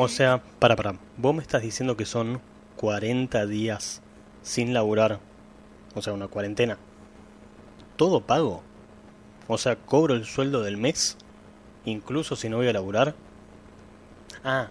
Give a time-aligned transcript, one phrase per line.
[0.00, 2.40] O sea, para, para, vos me estás diciendo que son
[2.76, 4.00] 40 días
[4.42, 5.18] sin laburar.
[5.96, 6.78] O sea, una cuarentena.
[7.96, 8.62] Todo pago.
[9.48, 11.16] O sea, cobro el sueldo del mes.
[11.84, 13.16] Incluso si no voy a laburar.
[14.44, 14.68] Ah,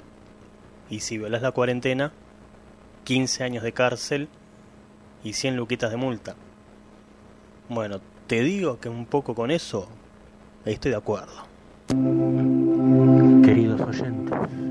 [0.90, 2.14] y si violas la cuarentena,
[3.04, 4.30] 15 años de cárcel
[5.26, 6.38] y 100 luquitas de multa.
[7.68, 9.90] Bueno, te digo que un poco con eso
[10.64, 11.48] estoy de acuerdo.
[13.44, 14.67] Queridos oyentes,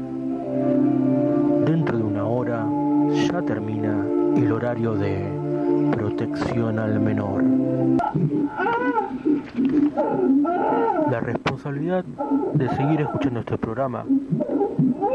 [3.33, 4.05] ya termina
[4.37, 5.27] el horario de
[5.93, 7.43] protección al menor.
[11.11, 12.05] La responsabilidad
[12.55, 14.05] de seguir escuchando este programa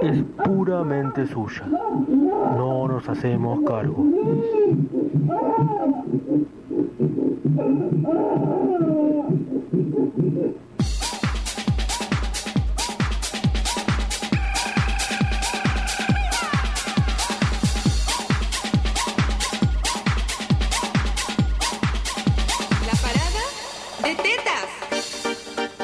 [0.01, 1.63] es puramente suya.
[2.57, 4.05] No nos hacemos cargo.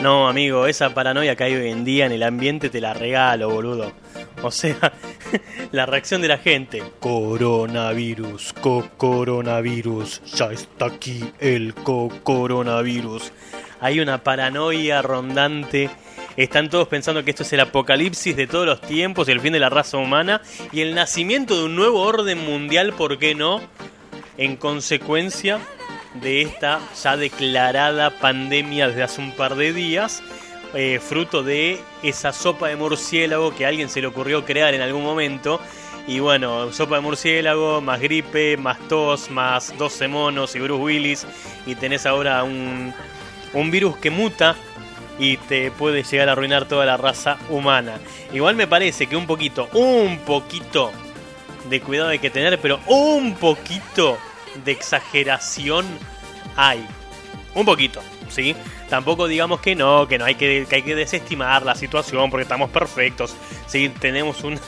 [0.02, 3.50] No, amigo, esa paranoia que hay hoy en día en el ambiente te la regalo,
[3.50, 3.94] boludo.
[4.44, 4.94] O sea,
[5.72, 6.84] la reacción de la gente.
[7.00, 13.32] Coronavirus, co-coronavirus, ya está aquí el co-coronavirus.
[13.82, 15.90] Hay una paranoia rondante.
[16.38, 19.60] Están todos pensando que esto es el apocalipsis de todos los tiempos, el fin de
[19.60, 23.62] la raza humana y el nacimiento de un nuevo orden mundial, ¿por qué no?
[24.38, 25.60] En consecuencia
[26.22, 30.22] de esta ya declarada pandemia desde hace un par de días,
[30.74, 34.82] eh, fruto de esa sopa de murciélago que a alguien se le ocurrió crear en
[34.82, 35.60] algún momento.
[36.08, 41.28] Y bueno, sopa de murciélago, más gripe, más tos, más 12 monos y Bruce Willis.
[41.66, 42.94] Y tenés ahora un,
[43.54, 44.56] un virus que muta
[45.20, 48.00] y te puede llegar a arruinar toda la raza humana.
[48.34, 50.92] Igual me parece que un poquito, un poquito
[51.70, 54.18] de cuidado hay que tener, pero un poquito
[54.64, 55.86] de exageración
[56.56, 56.86] hay.
[57.56, 58.56] Un poquito, ¿sí?
[58.90, 62.70] Tampoco digamos que no, que no hay que, hay que desestimar la situación porque estamos
[62.70, 63.36] perfectos.
[63.68, 64.60] Sí, tenemos un,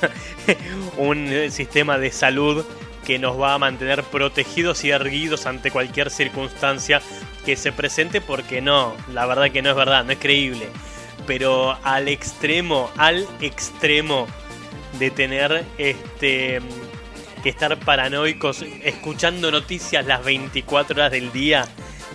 [0.97, 2.65] un eh, sistema de salud
[3.05, 7.01] que nos va a mantener protegidos y erguidos ante cualquier circunstancia
[7.45, 10.67] que se presente porque no, la verdad que no es verdad, no es creíble.
[11.25, 14.27] Pero al extremo, al extremo
[14.97, 16.59] de tener este
[17.41, 21.67] que estar paranoicos escuchando noticias las 24 horas del día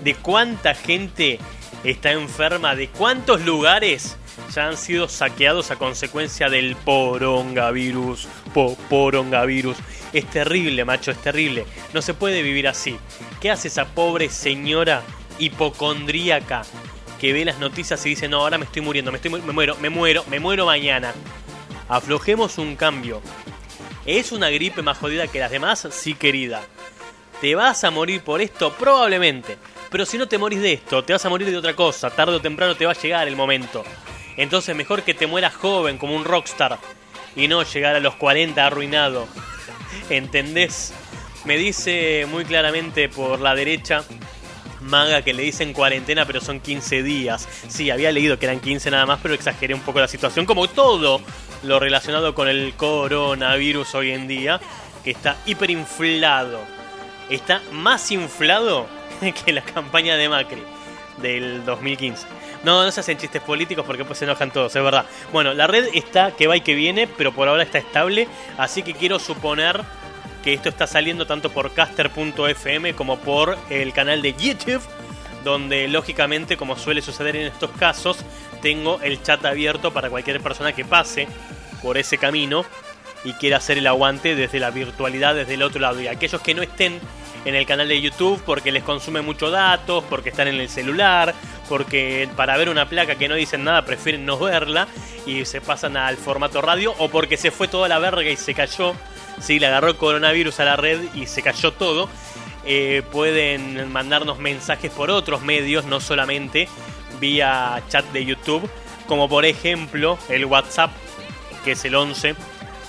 [0.03, 1.39] de cuánta gente
[1.83, 4.17] está enferma, de cuántos lugares
[4.55, 8.29] ya han sido saqueados a consecuencia del porongavirus.
[8.53, 9.77] Po porongavirus.
[10.13, 11.65] Es terrible, macho, es terrible.
[11.93, 12.97] No se puede vivir así.
[13.41, 15.03] ¿Qué hace esa pobre señora
[15.39, 16.63] hipocondríaca
[17.21, 19.77] que ve las noticias y dice, no, ahora me estoy muriendo, me, estoy me muero,
[19.77, 21.13] me muero, me muero mañana?
[21.89, 23.21] Aflojemos un cambio.
[24.07, 25.89] ¿Es una gripe más jodida que las demás?
[25.91, 26.63] Sí, querida.
[27.41, 28.75] ¿Te vas a morir por esto?
[28.75, 29.57] Probablemente.
[29.91, 32.11] Pero si no te morís de esto, te vas a morir de otra cosa.
[32.11, 33.83] Tarde o temprano te va a llegar el momento.
[34.37, 36.79] Entonces mejor que te mueras joven como un rockstar
[37.35, 39.27] y no llegar a los 40 arruinado.
[40.11, 40.93] ¿Entendés?
[41.47, 44.05] Me dice muy claramente por la derecha
[44.85, 47.49] Maga que le dicen cuarentena pero son 15 días.
[47.69, 50.69] Sí, había leído que eran 15 nada más, pero exageré un poco la situación, como
[50.69, 51.21] todo
[51.63, 54.61] lo relacionado con el coronavirus hoy en día,
[55.03, 56.61] que está hiperinflado.
[57.31, 58.87] Está más inflado
[59.45, 60.63] que la campaña de Macri
[61.19, 62.27] del 2015.
[62.65, 65.05] No, no se hacen chistes políticos porque pues se enojan todos, es verdad.
[65.33, 68.83] Bueno, la red está que va y que viene, pero por ahora está estable, así
[68.83, 69.83] que quiero suponer
[70.45, 74.83] que esto está saliendo tanto por caster.fm como por el canal de YouTube,
[75.43, 78.19] donde lógicamente, como suele suceder en estos casos,
[78.61, 81.27] tengo el chat abierto para cualquier persona que pase
[81.83, 82.65] por ese camino
[83.25, 86.03] y quiera hacer el aguante desde la virtualidad, desde el otro lado.
[86.03, 87.01] Y aquellos que no estén
[87.47, 91.35] en el canal de YouTube porque les consume mucho datos, porque están en el celular,
[91.71, 94.89] porque para ver una placa que no dicen nada prefieren no verla
[95.25, 98.53] y se pasan al formato radio, o porque se fue toda la verga y se
[98.53, 98.95] cayó,
[99.41, 102.09] sí, le agarró coronavirus a la red y se cayó todo.
[102.67, 106.69] eh, pueden mandarnos mensajes por otros medios, no solamente
[107.21, 108.69] vía chat de YouTube,
[109.07, 110.91] como por ejemplo el WhatsApp,
[111.63, 112.35] que es el 11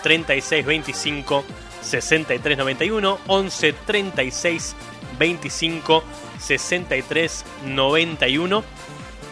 [0.02, 1.44] 36 25
[1.82, 4.76] 63 91 11 36
[5.20, 6.04] 25
[6.40, 8.64] 63 91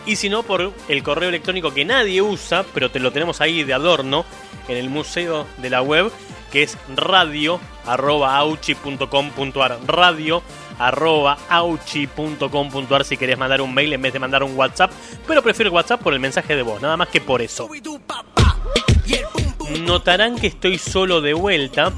[0.06, 3.64] y si no por el correo electrónico que nadie usa pero te lo tenemos ahí
[3.64, 4.26] de adorno
[4.68, 6.12] en el museo de la web
[6.54, 10.44] que es radio arroba auchi.com.ar radio
[10.78, 14.92] arroba auchi.com.ar si querés mandar un mail en vez de mandar un WhatsApp
[15.28, 17.68] pero prefiero el WhatsApp por el mensaje de voz nada más que por eso
[19.82, 21.94] Notarán que estoy solo de vuelta.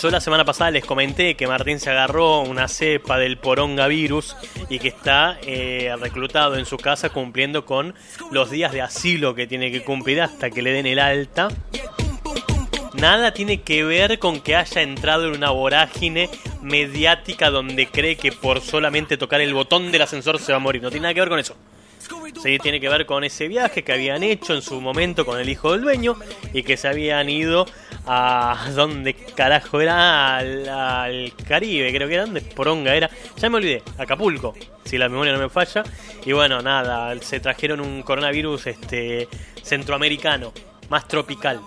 [0.00, 4.36] Yo la semana pasada les comenté que Martín se agarró una cepa del poronga virus
[4.68, 7.94] y que está eh, reclutado en su casa cumpliendo con
[8.30, 11.48] los días de asilo que tiene que cumplir hasta que le den el alta.
[13.00, 16.28] Nada tiene que ver con que haya entrado en una vorágine
[16.62, 20.82] mediática donde cree que por solamente tocar el botón del ascensor se va a morir.
[20.82, 21.54] No tiene nada que ver con eso.
[22.42, 25.48] Sí, tiene que ver con ese viaje que habían hecho en su momento con el
[25.48, 26.16] hijo del dueño
[26.52, 27.66] y que se habían ido
[28.04, 33.82] a donde carajo era al, Caribe, creo que era donde Poronga era, ya me olvidé,
[33.96, 34.54] Acapulco,
[34.84, 35.84] si la memoria no me falla.
[36.24, 39.28] Y bueno, nada, se trajeron un coronavirus este
[39.62, 40.52] centroamericano
[40.88, 41.60] más tropical,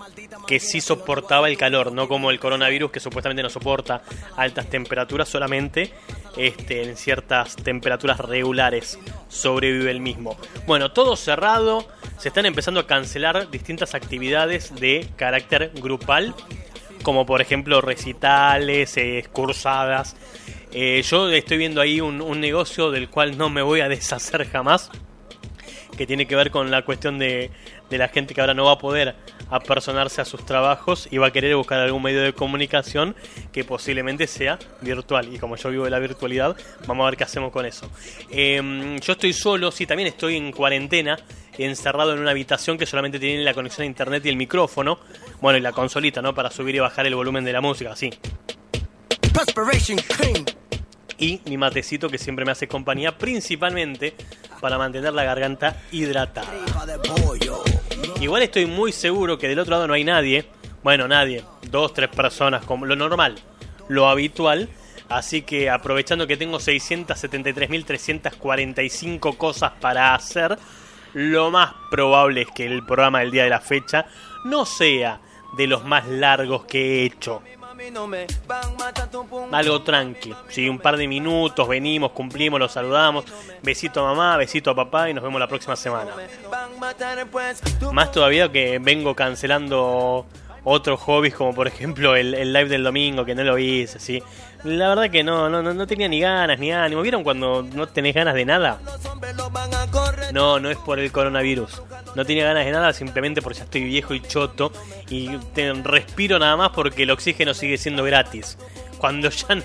[0.46, 4.02] que sí soportaba el calor, no como el coronavirus que supuestamente no soporta
[4.36, 5.92] altas temperaturas, solamente
[6.36, 8.98] este, en ciertas temperaturas regulares
[9.28, 10.36] sobrevive el mismo.
[10.66, 11.86] Bueno, todo cerrado,
[12.18, 16.34] se están empezando a cancelar distintas actividades de carácter grupal,
[17.02, 20.16] como por ejemplo recitales, excursadas.
[20.72, 24.90] Eh, yo estoy viendo ahí un negocio del cual no me voy a deshacer jamás
[25.96, 27.50] que tiene que ver con la cuestión de,
[27.92, 29.14] de la gente que ahora no va a poder
[29.50, 33.14] apersonarse a sus trabajos y va a querer buscar algún medio de comunicación
[33.52, 35.32] que posiblemente sea virtual.
[35.32, 36.56] Y como yo vivo de la virtualidad,
[36.86, 37.88] vamos a ver qué hacemos con eso.
[38.30, 41.18] Em, yo estoy solo, sí, también estoy en cuarentena,
[41.58, 44.98] encerrado en una habitación que solamente tiene la conexión a internet y el micrófono.
[45.40, 46.34] Bueno, y la consolita, ¿no?
[46.34, 48.10] Para subir y bajar el volumen de la música, sí
[51.22, 54.14] y mi matecito que siempre me hace compañía, principalmente
[54.60, 56.48] para mantener la garganta hidratada.
[58.22, 60.44] Igual estoy muy seguro que del otro lado no hay nadie,
[60.84, 61.42] bueno, nadie,
[61.72, 63.34] dos, tres personas, como lo normal,
[63.88, 64.68] lo habitual.
[65.08, 70.56] Así que aprovechando que tengo 673.345 cosas para hacer,
[71.14, 74.06] lo más probable es que el programa del día de la fecha
[74.44, 75.20] no sea
[75.56, 77.42] de los más largos que he hecho.
[79.52, 83.24] Algo tranqui, sí, un par de minutos, venimos, cumplimos, los saludamos.
[83.62, 86.12] Besito a mamá, besito a papá y nos vemos la próxima semana.
[87.92, 90.26] Más todavía que vengo cancelando
[90.64, 94.22] otros hobbies como por ejemplo el, live del domingo que no lo hice, ¿sí?
[94.64, 97.02] La verdad que no, no, no tenía ni ganas ni ánimo.
[97.02, 98.78] ¿Vieron cuando no tenés ganas de nada?
[100.32, 101.82] No, no es por el coronavirus.
[102.14, 104.72] No tenía ganas de nada simplemente porque ya estoy viejo y choto
[105.08, 105.30] y
[105.82, 108.58] respiro nada más porque el oxígeno sigue siendo gratis
[109.02, 109.64] cuando ya no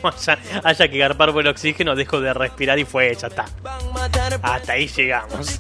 [0.64, 3.46] haya, que garpar por el oxígeno, dejo de respirar y fue, ya está.
[4.42, 5.60] Hasta ahí llegamos.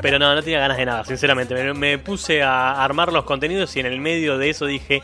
[0.00, 1.74] Pero no, no tenía ganas de nada, sinceramente.
[1.74, 5.02] Me, puse a armar los contenidos y en el medio de eso dije,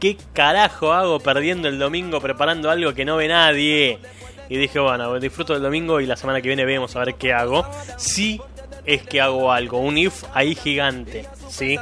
[0.00, 3.98] ¿qué carajo hago perdiendo el domingo preparando algo que no ve nadie?
[4.48, 7.34] Y dije, bueno, disfruto del domingo y la semana que viene vemos a ver qué
[7.34, 7.66] hago.
[7.98, 8.40] Sí
[8.84, 11.78] es que hago algo, un if ahí gigante, ¿sí?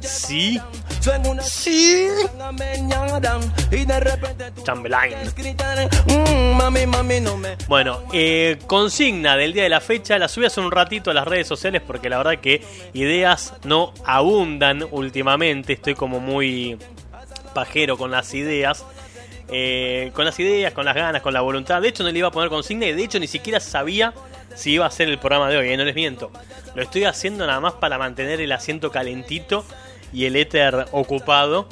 [0.00, 0.60] Sí.
[1.42, 2.08] Sí.
[4.64, 5.14] Chambelain.
[7.68, 11.26] Bueno, eh, consigna del día de la fecha, la subí hace un ratito a las
[11.26, 12.62] redes sociales porque la verdad que
[12.92, 16.78] ideas no abundan últimamente, estoy como muy
[17.54, 18.84] pajero con las ideas.
[19.48, 21.82] Eh, con las ideas, con las ganas, con la voluntad.
[21.82, 24.14] De hecho, no le iba a poner consigna y de hecho ni siquiera sabía
[24.54, 25.76] si iba a ser el programa de hoy, ¿eh?
[25.76, 26.30] no les miento.
[26.74, 29.64] Lo estoy haciendo nada más para mantener el asiento calentito
[30.12, 31.68] y el éter ocupado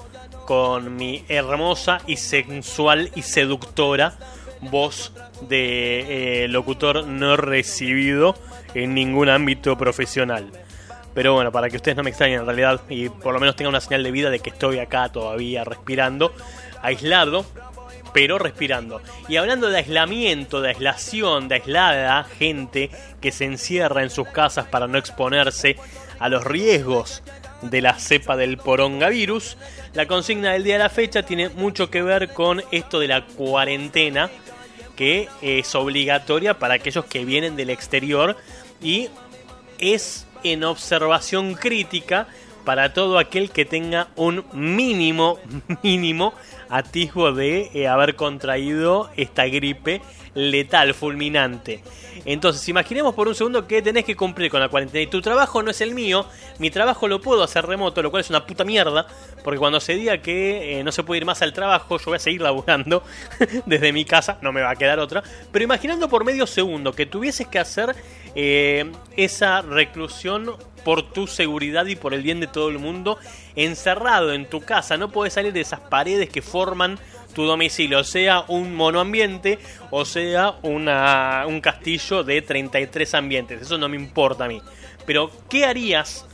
[0.46, 4.14] con mi hermosa y sensual y seductora
[4.60, 5.12] voz
[5.48, 8.34] de eh, locutor no recibido
[8.74, 10.50] en ningún ámbito profesional.
[11.14, 13.70] Pero bueno, para que ustedes no me extrañen en realidad y por lo menos tengan
[13.70, 16.32] una señal de vida de que estoy acá todavía respirando,
[16.80, 17.44] aislado,
[18.12, 19.00] pero respirando.
[19.28, 22.90] Y hablando de aislamiento, de aislación, de aislada gente
[23.20, 25.76] que se encierra en sus casas para no exponerse
[26.18, 27.22] a los riesgos
[27.62, 29.56] de la cepa del porongavirus,
[29.94, 33.26] la consigna del día de la fecha tiene mucho que ver con esto de la
[33.26, 34.30] cuarentena
[34.96, 38.36] que es obligatoria para aquellos que vienen del exterior
[38.82, 39.08] y
[39.78, 42.26] es en observación crítica
[42.64, 45.38] para todo aquel que tenga un mínimo,
[45.82, 46.34] mínimo
[46.72, 50.00] atisbo de eh, haber contraído esta gripe
[50.34, 51.82] letal, fulminante.
[52.24, 55.62] Entonces, imaginemos por un segundo que tenés que cumplir con la cuarentena y tu trabajo
[55.62, 56.24] no es el mío,
[56.58, 59.06] mi trabajo lo puedo hacer remoto, lo cual es una puta mierda,
[59.44, 62.16] porque cuando se diga que eh, no se puede ir más al trabajo, yo voy
[62.16, 63.02] a seguir laburando
[63.66, 67.04] desde mi casa, no me va a quedar otra, pero imaginando por medio segundo que
[67.04, 67.94] tuvieses que hacer
[68.34, 73.18] eh, esa reclusión por tu seguridad y por el bien de todo el mundo,
[73.56, 76.98] encerrado en tu casa, no puedes salir de esas paredes que forman
[77.34, 79.58] tu domicilio, sea un monoambiente
[79.90, 84.60] o sea una, un castillo de 33 ambientes, eso no me importa a mí.
[85.06, 86.26] Pero, ¿qué harías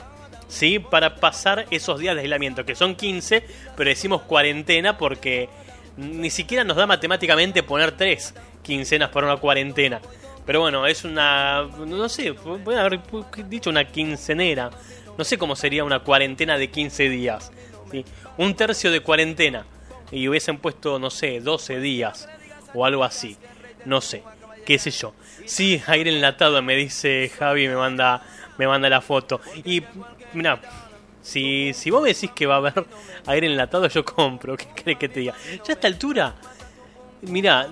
[0.48, 0.78] ¿sí?
[0.78, 3.44] Para pasar esos días de aislamiento, que son 15,
[3.76, 5.48] pero decimos cuarentena porque
[5.96, 10.00] ni siquiera nos da matemáticamente poner 3 quincenas para una cuarentena.
[10.48, 11.64] Pero bueno, es una.
[11.64, 13.00] No sé, voy a haber
[13.50, 14.70] dicho una quincenera.
[15.18, 17.52] No sé cómo sería una cuarentena de 15 días.
[17.90, 18.02] ¿sí?
[18.38, 19.66] Un tercio de cuarentena.
[20.10, 22.30] Y hubiesen puesto, no sé, 12 días.
[22.72, 23.36] O algo así.
[23.84, 24.22] No sé.
[24.64, 25.12] ¿Qué sé yo?
[25.44, 28.22] Sí, aire enlatado, me dice Javi, me manda,
[28.56, 29.42] me manda la foto.
[29.66, 29.82] Y,
[30.32, 30.62] mira,
[31.20, 32.86] si, si vos me decís que va a haber
[33.26, 34.56] aire enlatado, yo compro.
[34.56, 35.34] ¿Qué crees que te diga?
[35.58, 36.34] Ya a esta altura,
[37.20, 37.68] mira,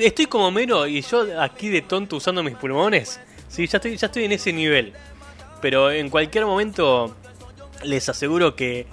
[0.00, 3.20] estoy como mero y yo aquí de tonto usando mis pulmones.
[3.48, 4.92] Sí, ya estoy, ya estoy en ese nivel.
[5.60, 7.16] Pero en cualquier momento
[7.82, 8.86] les aseguro que,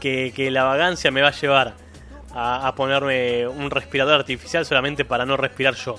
[0.00, 1.74] que, la vagancia me va a llevar
[2.32, 5.96] a, ponerme un respirador artificial solamente para no respirar yo.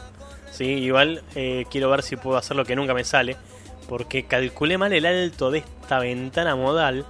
[0.51, 0.65] ¿sí?
[0.65, 3.35] Igual eh, quiero ver si puedo hacer lo que nunca me sale.
[3.87, 7.05] Porque calculé mal el alto de esta ventana modal.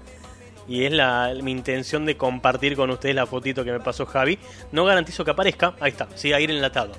[0.68, 4.38] Y es la, mi intención de compartir con ustedes la fotito que me pasó Javi.
[4.72, 5.76] No garantizo que aparezca.
[5.80, 6.92] Ahí está, sí, aire enlatado.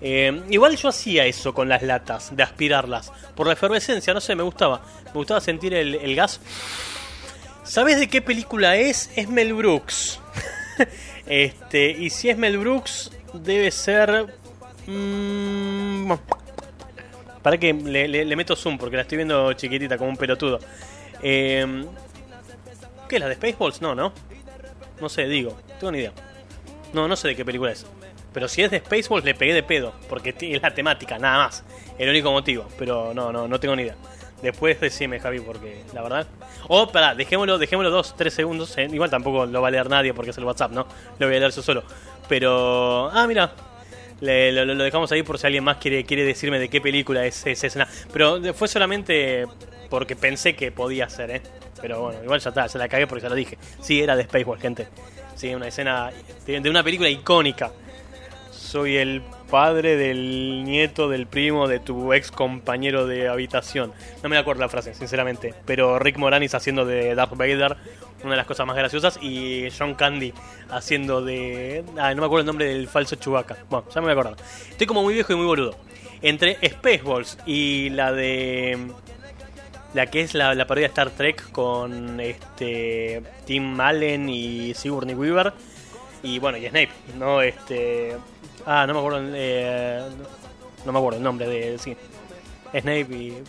[0.00, 3.12] Eh, igual yo hacía eso con las latas, de aspirarlas.
[3.36, 4.82] Por la efervescencia, no sé, me gustaba.
[5.06, 6.40] Me gustaba sentir el, gas.
[7.62, 9.10] ¿Sabes de qué película es?
[9.14, 10.20] Es Mel Brooks.
[11.26, 14.34] este, y si es Mel Brooks, debe ser.
[14.86, 16.12] Mmm,
[17.42, 20.60] para que le, meto zoom porque la estoy viendo chiquitita como un pelotudo.
[21.22, 21.84] Eh,
[23.12, 23.82] ¿Qué es la de Spaceballs?
[23.82, 24.10] No, no.
[24.98, 25.54] No sé, digo.
[25.78, 26.12] Tengo ni idea.
[26.94, 27.84] No, no sé de qué película es.
[28.32, 31.62] Pero si es de Spaceballs le pegué de pedo, porque es la temática, nada más.
[31.98, 33.96] El único motivo, pero no, no, no tengo ni idea.
[34.40, 36.26] Después decime, Javi, porque la verdad.
[36.68, 38.78] O, oh, pará, dejémoslo, dejémoslo dos, tres segundos.
[38.78, 40.86] Eh, igual tampoco lo va a leer nadie porque es el WhatsApp, ¿no?
[41.18, 41.84] Lo voy a leer yo solo.
[42.30, 43.10] Pero.
[43.12, 43.52] Ah, mira.
[44.22, 47.66] lo, dejamos ahí por si alguien más quiere, quiere decirme de qué película es esa
[47.66, 47.86] escena.
[48.10, 49.44] Pero fue solamente
[49.90, 51.42] porque pensé que podía ser, ¿eh?
[51.82, 53.58] Pero bueno, igual ya está, se la cagué porque se la dije.
[53.80, 54.88] Sí, era de Spaceballs, gente.
[55.34, 56.10] Sí, una escena
[56.46, 57.72] de una película icónica
[58.72, 59.20] soy el
[59.50, 63.92] padre del nieto del primo de tu ex compañero de habitación.
[64.22, 65.52] No me acuerdo la frase, sinceramente.
[65.66, 67.76] Pero Rick Moranis haciendo de Darth Vader,
[68.22, 69.18] una de las cosas más graciosas.
[69.20, 70.32] Y John Candy
[70.70, 71.84] haciendo de.
[71.98, 73.58] Ah, no me acuerdo el nombre del falso Chewbacca.
[73.68, 74.36] Bueno, ya me voy a acordar.
[74.70, 75.76] Estoy como muy viejo y muy boludo.
[76.22, 78.78] Entre Spaceballs y la de.
[79.94, 85.14] La que es la, la parodia de Star Trek con este Tim Allen y Sigourney
[85.14, 85.52] Weaver.
[86.22, 87.42] Y bueno, y Snape, ¿no?
[87.42, 88.16] Este
[88.66, 89.20] Ah, no me acuerdo.
[89.34, 90.02] Eh,
[90.84, 91.78] no me acuerdo el nombre de.
[91.78, 91.96] Sí.
[92.70, 93.42] Snape y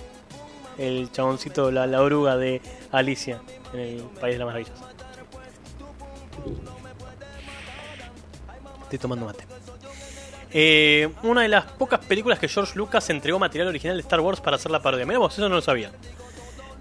[0.78, 3.42] el chaboncito, la, la oruga de Alicia
[3.74, 4.74] en el País de las Maravillas.
[8.84, 9.46] Estoy tomando mate.
[10.52, 14.42] Eh, una de las pocas películas que George Lucas entregó material original de Star Wars
[14.42, 15.06] para hacer la parodia.
[15.06, 15.92] Mira vos, eso no lo sabía.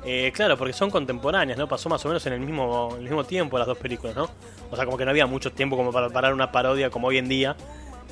[0.04, 1.68] Eh, claro, porque son contemporáneas, ¿no?
[1.68, 4.28] Pasó más o menos en el mismo, en el mismo tiempo las dos películas, ¿no?
[4.70, 7.18] O sea, como que no había mucho tiempo como para parar una parodia como hoy
[7.18, 7.56] en día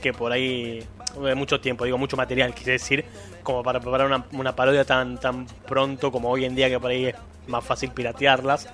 [0.00, 0.86] que por ahí
[1.36, 3.04] mucho tiempo, digo mucho material, quise decir,
[3.42, 6.90] como para preparar una, una, parodia tan, tan pronto como hoy en día que por
[6.90, 7.14] ahí es
[7.46, 8.68] más fácil piratearlas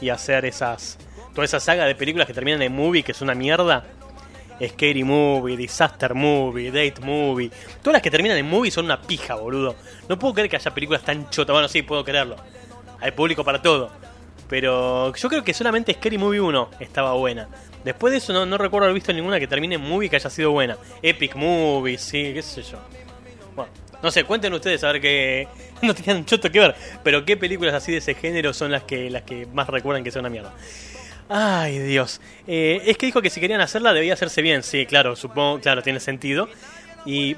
[0.00, 0.98] y hacer esas
[1.34, 3.84] toda esa saga de películas que terminan en movie que es una mierda.
[4.64, 7.50] Scary Movie, Disaster Movie, Date Movie.
[7.80, 9.74] Todas las que terminan en movie son una pija, boludo.
[10.08, 11.52] No puedo creer que haya películas tan chotas.
[11.52, 12.36] Bueno, sí, puedo creerlo.
[13.02, 13.90] Hay público para todo.
[14.48, 17.48] Pero yo creo que solamente Scary Movie 1 estaba buena.
[17.84, 20.52] Después de eso no, recuerdo haber visto ninguna que termine en movie que haya sido
[20.52, 20.76] buena.
[21.02, 22.78] Epic Movie, sí, qué sé yo.
[23.56, 25.48] Bueno, no sé, cuenten ustedes a ver qué...
[25.82, 29.10] No tenían choto que ver, pero qué películas así de ese género son las que,
[29.10, 30.54] las que más recuerdan que sea una mierda.
[31.28, 32.20] Ay, Dios.
[32.46, 34.62] Eh, es que dijo que si querían hacerla debía hacerse bien.
[34.62, 36.48] Sí, claro, supongo, claro, tiene sentido.
[37.04, 37.36] Y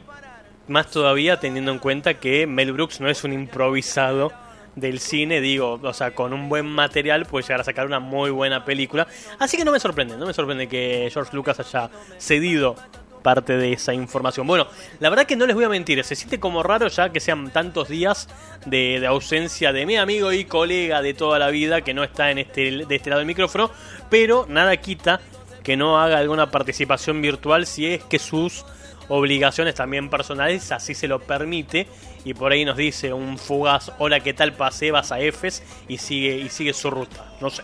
[0.68, 4.30] más todavía teniendo en cuenta que Mel Brooks no es un improvisado
[4.76, 8.30] del cine, digo, o sea, con un buen material puede llegar a sacar una muy
[8.30, 9.06] buena película.
[9.38, 12.76] Así que no me sorprende, no me sorprende que George Lucas haya cedido
[13.24, 14.46] parte de esa información.
[14.46, 14.68] Bueno,
[15.00, 17.50] la verdad que no les voy a mentir, se siente como raro ya que sean
[17.50, 18.28] tantos días
[18.66, 22.38] de, ausencia de mi amigo y colega de toda la vida que no está en
[22.38, 23.70] este, de este lado del micrófono,
[24.10, 25.20] pero nada quita
[25.62, 28.66] que no haga alguna participación virtual si es que sus
[29.08, 31.86] obligaciones también personales, así se lo permite.
[32.24, 34.52] Y por ahí nos dice un fugaz, hola, ¿qué tal?
[34.52, 37.24] Pasé, vas a Efes y sigue, y sigue su ruta.
[37.40, 37.62] No sé.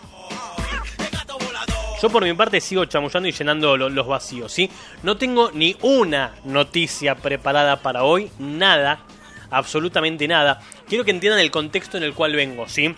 [2.01, 4.71] Yo por mi parte sigo chamullando y llenando los vacíos, ¿sí?
[5.03, 9.01] No tengo ni una noticia preparada para hoy, nada,
[9.51, 10.61] absolutamente nada.
[10.87, 12.95] Quiero que entiendan el contexto en el cual vengo, ¿sí?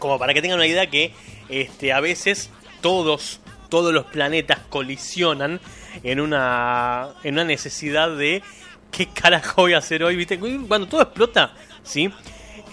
[0.00, 1.14] Como para que tengan una idea que
[1.48, 5.60] este, a veces todos, todos los planetas colisionan
[6.02, 8.42] en una, en una necesidad de
[8.90, 10.38] qué carajo voy a hacer hoy, ¿viste?
[10.38, 12.10] Cuando todo explota, ¿sí?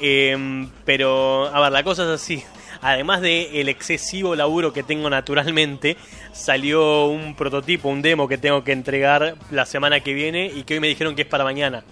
[0.01, 2.43] Em, pero, a ver, la cosa es así.
[2.81, 5.97] Además de el excesivo laburo que tengo naturalmente,
[6.31, 10.75] salió un prototipo, un demo que tengo que entregar la semana que viene y que
[10.75, 11.83] hoy me dijeron que es para mañana.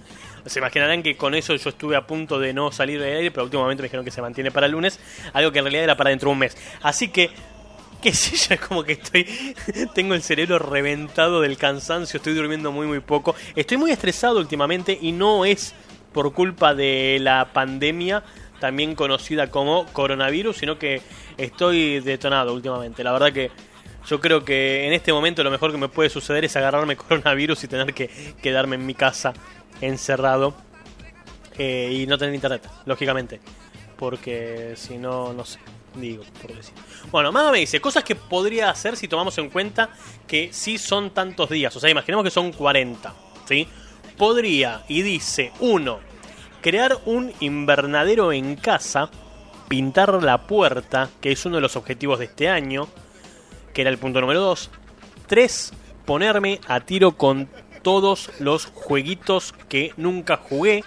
[0.46, 3.44] Se imaginarán que con eso yo estuve a punto de no salir del aire, pero
[3.44, 4.98] últimamente me dijeron que se mantiene para el lunes,
[5.34, 6.58] algo que en realidad era para dentro de un mes.
[6.82, 7.32] Así que
[8.02, 9.26] qué sé yo, es como que estoy,
[9.94, 14.98] tengo el cerebro reventado del cansancio, estoy durmiendo muy muy poco, estoy muy estresado últimamente
[15.00, 15.74] y no es
[16.14, 18.24] por culpa de la pandemia,
[18.60, 21.02] también conocida como coronavirus, sino que
[21.38, 23.04] estoy detonado últimamente.
[23.04, 23.52] La verdad que
[24.08, 27.64] yo creo que en este momento lo mejor que me puede suceder es agarrarme coronavirus
[27.64, 28.10] y tener que
[28.42, 29.34] quedarme en mi casa
[29.82, 30.56] encerrado
[31.58, 33.40] eh, y no tener internet, lógicamente.
[33.98, 35.60] Porque si no, no sé,
[36.02, 36.74] digo, por decir.
[37.12, 39.90] Bueno, Maga me dice, cosas que podría hacer si tomamos en cuenta
[40.28, 41.76] que sí son tantos días.
[41.76, 43.14] O sea, imaginemos que son 40,
[43.48, 43.68] ¿sí?
[44.18, 46.00] Podría, y dice, uno,
[46.62, 49.10] crear un invernadero en casa,
[49.68, 52.88] pintar la puerta, que es uno de los objetivos de este año,
[53.74, 54.70] que era el punto número 2.
[55.28, 55.74] 3.
[56.06, 57.50] Ponerme a tiro con
[57.84, 60.84] todos los jueguitos que nunca jugué.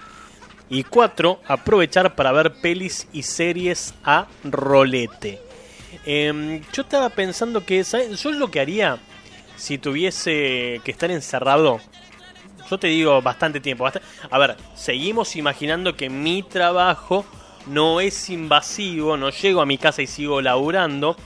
[0.71, 1.41] Y 4.
[1.47, 5.43] Aprovechar para ver pelis y series a rolete.
[6.07, 8.23] Em, yo estaba pensando que, ¿sabes?
[8.23, 8.99] Yo lo que haría
[9.57, 11.81] si tuviese que estar encerrado
[12.71, 13.87] yo te digo bastante tiempo.
[14.31, 17.25] A ver, seguimos imaginando que mi trabajo
[17.67, 21.17] no es invasivo, no llego a mi casa y sigo laburando.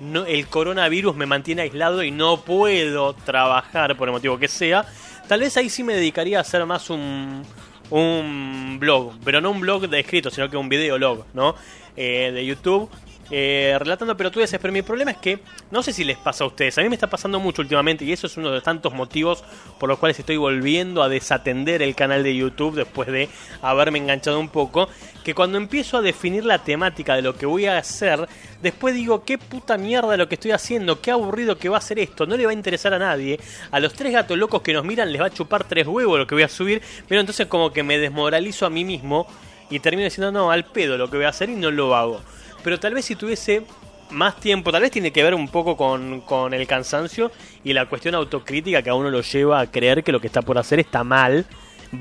[0.00, 4.84] El coronavirus me mantiene aislado y no puedo trabajar por el motivo que sea.
[5.26, 7.42] Tal vez ahí sí me dedicaría a hacer más un,
[7.90, 11.54] un blog, pero no un blog de escrito, sino que un videolog, ¿no?
[11.96, 12.90] Eh, de YouTube
[13.30, 15.40] eh, relatando pelotudeces, pero mi problema es que
[15.70, 18.12] no sé si les pasa a ustedes, a mí me está pasando mucho últimamente y
[18.12, 19.42] eso es uno de tantos motivos
[19.80, 23.28] por los cuales estoy volviendo a desatender el canal de YouTube después de
[23.62, 24.88] haberme enganchado un poco,
[25.24, 28.28] que cuando empiezo a definir la temática de lo que voy a hacer,
[28.62, 31.98] después digo, qué puta mierda lo que estoy haciendo, qué aburrido que va a ser
[31.98, 33.40] esto, no le va a interesar a nadie,
[33.72, 36.26] a los tres gatos locos que nos miran les va a chupar tres huevos lo
[36.28, 39.26] que voy a subir, pero entonces como que me desmoralizo a mí mismo
[39.68, 42.20] y termino diciendo, no, al pedo lo que voy a hacer y no lo hago
[42.66, 43.62] pero tal vez si tuviese
[44.10, 47.30] más tiempo, tal vez tiene que ver un poco con, el cansancio
[47.62, 50.42] y la cuestión autocrítica que a uno lo lleva a creer que lo que está
[50.42, 51.46] por hacer está mal,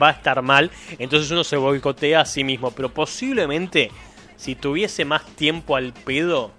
[0.02, 3.92] va a estar mal, entonces uno se boicotea a sí mismo, pero posiblemente
[4.38, 6.52] si tuviese más tiempo al pedo,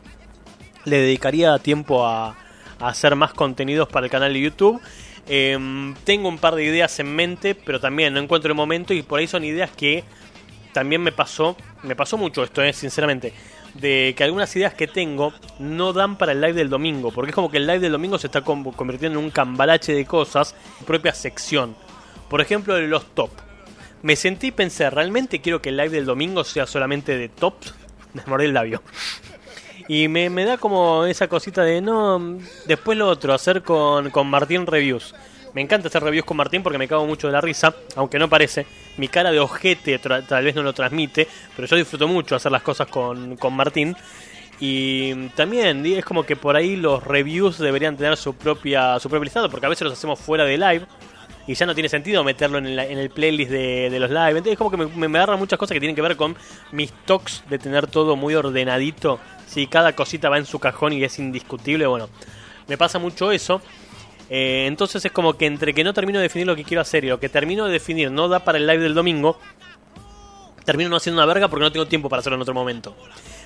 [0.85, 2.37] le dedicaría tiempo a,
[2.79, 4.81] hacer más contenidos para el canal de YouTube.
[5.27, 9.03] Em, tengo un par de ideas en mente, pero también no encuentro el momento y
[9.03, 10.05] por ahí son ideas que
[10.73, 13.33] también me pasó, me pasó mucho esto, eh, sinceramente
[13.81, 17.35] de que algunas ideas que tengo no dan para el live del domingo, porque es
[17.35, 20.55] como que el live del domingo se está convirtiendo en un cambalache de cosas,
[20.87, 21.77] propia sección.
[22.29, 23.31] Por ejemplo, los top.
[24.03, 27.75] Me sentí y pensé, ¿realmente quiero que el live del domingo sea solamente de tops?
[28.15, 28.83] Me mordí el labio.
[29.89, 34.67] Y me, da como esa cosita de, no, después lo otro, hacer con, con Martín
[34.67, 35.15] Reviews.
[35.57, 38.29] Me encanta hacer reviews con Martín porque me cago mucho de la risa, aunque no
[38.29, 38.67] parece.
[38.99, 42.61] Mi cara de ojete tal vez no lo transmite, pero yo disfruto mucho hacer las
[42.61, 43.97] cosas con, con Martín.
[44.61, 49.25] Y también es como que por ahí los reviews deberían tener su propia su propio
[49.25, 50.83] listado, porque a veces los hacemos fuera de live
[51.47, 54.29] y ya no tiene sentido meterlo en, en el playlist de, de, los live.
[54.33, 56.37] Entonces es como que me, me, agarran muchas cosas que tienen que ver con
[56.73, 59.21] mis talks de tener todo muy ordenadito.
[59.47, 62.11] Si cada cosita va en su cajón y es indiscutible, bueno,
[62.69, 63.63] me pasa mucho eso.
[64.29, 67.05] Eh, entonces es como que entre que no termino de definir lo que quiero hacer
[67.05, 69.39] y lo que termino de definir no da para el live del domingo,
[70.65, 72.97] termino no haciendo una verga porque no tengo tiempo para hacerlo en otro momento.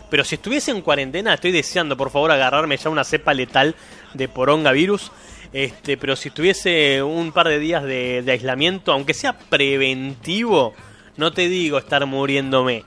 [0.09, 3.75] Pero si estuviese en cuarentena, estoy deseando por favor agarrarme ya una cepa letal
[4.15, 5.13] de poronga virus.
[5.53, 10.75] Este, pero si estuviese un par de días de aislamiento, aunque sea preventivo,
[11.17, 12.85] no te digo estar muriéndome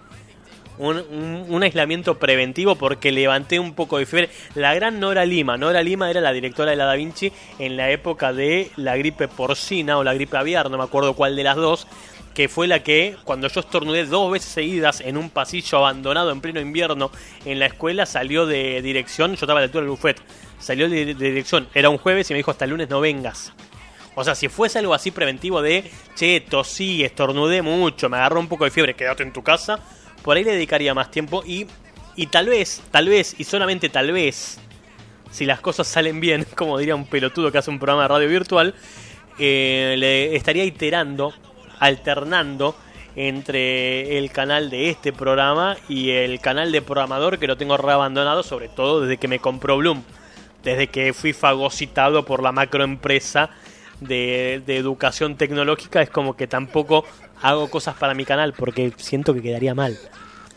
[0.78, 4.30] un, aislamiento preventivo porque levanté un poco de fiebre.
[4.56, 7.90] La gran Nora Lima, Nora Lima era la directora de la Da Vinci en la
[7.90, 11.56] época de la gripe porcina o la gripe aviar, no me acuerdo cuál de las
[11.56, 11.88] dos,
[12.34, 16.42] que fue la que cuando yo estornudé dos veces seguidas en un pasillo abandonado en
[16.42, 17.12] pleno invierno
[17.46, 20.20] en la escuela salió de dirección, yo estaba a la altura del buffet,
[20.60, 23.54] salió de, dirección, era un jueves y me dijo hasta el lunes no vengas.
[24.16, 28.48] O sea, si fuese algo así preventivo de, che, tosí, estornudé mucho, me agarró un
[28.48, 29.80] poco de fiebre, quédate en tu casa,
[30.24, 31.68] por ahí le dedicaría más tiempo y,
[32.16, 34.60] y tal vez, tal vez, y solamente tal vez,
[35.32, 38.30] si las cosas salen bien, como diría un pelotudo que hace un programa de radio
[38.30, 38.74] virtual,
[39.40, 41.34] eh, le estaría iterando,
[41.80, 42.76] alternando
[43.16, 48.42] entre el canal de este programa y el canal de programador que lo tengo reabandonado,
[48.44, 50.04] sobre todo desde que me compró Bloom,
[50.64, 53.50] desde que fui fagocitado por la macroempresa
[54.04, 57.06] de, de educación tecnológica, es como que tampoco
[57.42, 59.98] hago cosas para mi canal porque siento que quedaría mal.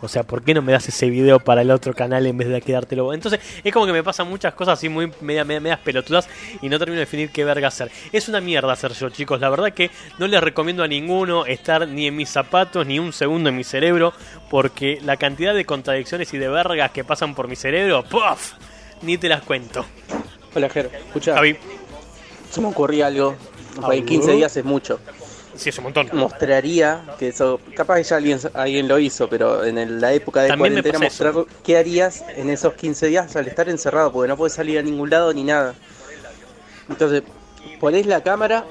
[0.02, 2.48] O sea, ¿por qué no me das ese video para el otro canal en vez
[2.48, 3.14] de quedártelo?
[3.14, 6.28] Entonces, es como que me pasan muchas cosas así muy media, media- medias pelotudas
[6.60, 7.90] y no termino de definir qué verga hacer.
[8.12, 9.40] Es una mierda hacer yo, chicos.
[9.40, 13.14] La verdad que no les recomiendo a ninguno estar ni en mis zapatos ni un
[13.14, 14.12] segundo en mi cerebro
[14.50, 18.52] porque la cantidad de contradicciones y de vergas que pasan por mi cerebro, ¡puf!
[19.00, 19.86] Ni te las cuento.
[20.54, 20.90] Hola, Ger.
[21.06, 21.56] Escucha, Javi,
[22.50, 23.34] se me ocurría algo.
[23.82, 24.36] Ah, En 15 ¿no?
[24.36, 24.98] días es mucho.
[25.54, 26.08] sí, es un montón.
[26.12, 27.60] Mostraría que eso.
[27.74, 30.82] Capaz que ya alguien, alguien lo hizo, pero en el- la época de También me
[30.82, 34.54] cuarentena pasa mostrar qué harías en esos 15 días al estar encerrado, porque no puedes
[34.54, 35.74] salir a ningún lado ni nada.
[36.88, 37.22] Entonces,
[37.80, 38.64] ponés la cámara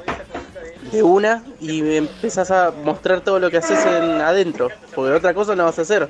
[0.91, 5.55] de una y empezás a mostrar todo lo que haces en adentro, porque otra cosa
[5.55, 6.09] no vas a hacer.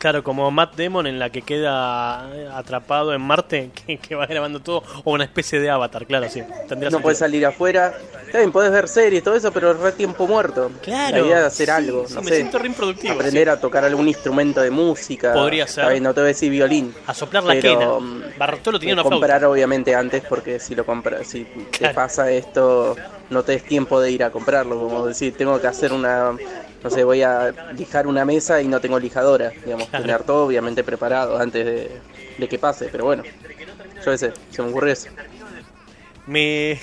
[0.00, 4.24] Claro, como Matt Damon en la que queda eh, atrapado en Marte, que, que va
[4.24, 6.42] grabando todo, o una especie de avatar, claro, sí.
[6.66, 7.92] Tendría No puedes salir afuera.
[8.32, 10.70] También podés ver series, todo eso, pero re tiempo muerto.
[10.82, 11.18] Claro.
[11.18, 12.36] La idea es hacer sí, algo, sí, no me sé.
[12.36, 13.12] siento re improductivo.
[13.12, 15.34] aprender a tocar algún instrumento de música.
[15.34, 15.90] Podría ser.
[15.90, 16.94] Bien, no te voy a decir violín.
[17.06, 18.32] A soplar la pero, quena.
[18.38, 19.50] Bartolo tenía una comprar flauta.
[19.50, 21.44] obviamente antes porque si lo compras, si
[21.78, 22.96] te pasa esto,
[23.30, 24.78] no te des tiempo de ir a comprarlo.
[24.78, 26.32] Como decir, tengo que hacer una,
[26.82, 29.50] no sé, voy a lijar una mesa y no tengo lijadora.
[29.64, 30.04] Digamos, Claro.
[30.04, 31.90] tener todo obviamente preparado antes de,
[32.38, 32.88] de que pase.
[32.90, 35.08] Pero bueno, yo qué sé, se me ocurrió eso.
[36.26, 36.78] Me...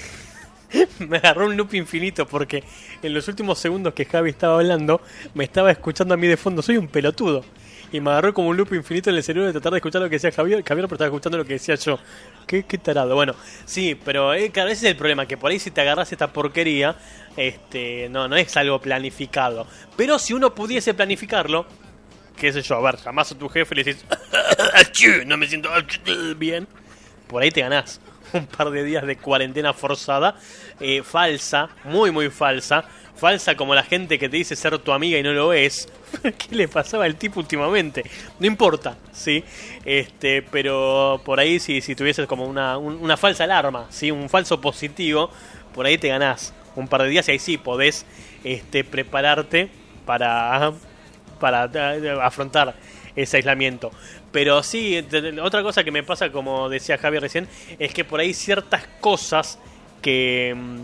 [1.00, 2.64] me agarró un loop infinito porque
[3.02, 5.00] en los últimos segundos que Javi estaba hablando,
[5.34, 6.62] me estaba escuchando a mí de fondo.
[6.62, 7.44] Soy un pelotudo.
[7.92, 10.10] Y me agarró como un loop infinito en el cerebro de tratar de escuchar lo
[10.10, 11.98] que decía Javier, Javier pero estaba escuchando lo que decía yo.
[12.46, 13.16] Qué, qué tarado.
[13.16, 13.34] Bueno,
[13.66, 16.96] sí, pero eh, es el problema, que por ahí si te agarras esta porquería,
[17.38, 19.68] este, no, no es algo planificado.
[19.96, 21.66] Pero si uno pudiese planificarlo,
[22.36, 23.96] qué sé yo, a ver, jamás a tu jefe le
[24.74, 25.70] "Achú, no me siento
[26.36, 26.68] bien,
[27.28, 28.00] por ahí te ganás
[28.34, 30.36] un par de días de cuarentena forzada,
[30.80, 32.84] eh, falsa, muy muy falsa,
[33.16, 35.88] falsa como la gente que te dice ser tu amiga y no lo es.
[36.22, 38.04] ¿Qué le pasaba al tipo últimamente?
[38.40, 39.44] No importa, sí,
[39.86, 44.28] este, pero por ahí si, si tuvieses como una, un- una falsa alarma, sí, un
[44.30, 45.32] falso positivo,
[45.74, 48.06] por ahí te ganás un par de días y ahí sí podés
[48.44, 49.70] este, prepararte
[50.06, 50.74] para
[51.40, 52.74] para eh, afrontar
[53.18, 53.92] ese aislamiento.
[54.32, 55.04] Pero sí,
[55.42, 57.50] otra cosa que me pasa, como decía Javier recién,
[57.80, 59.60] es que por ahí ciertas cosas
[60.02, 60.78] que, mm,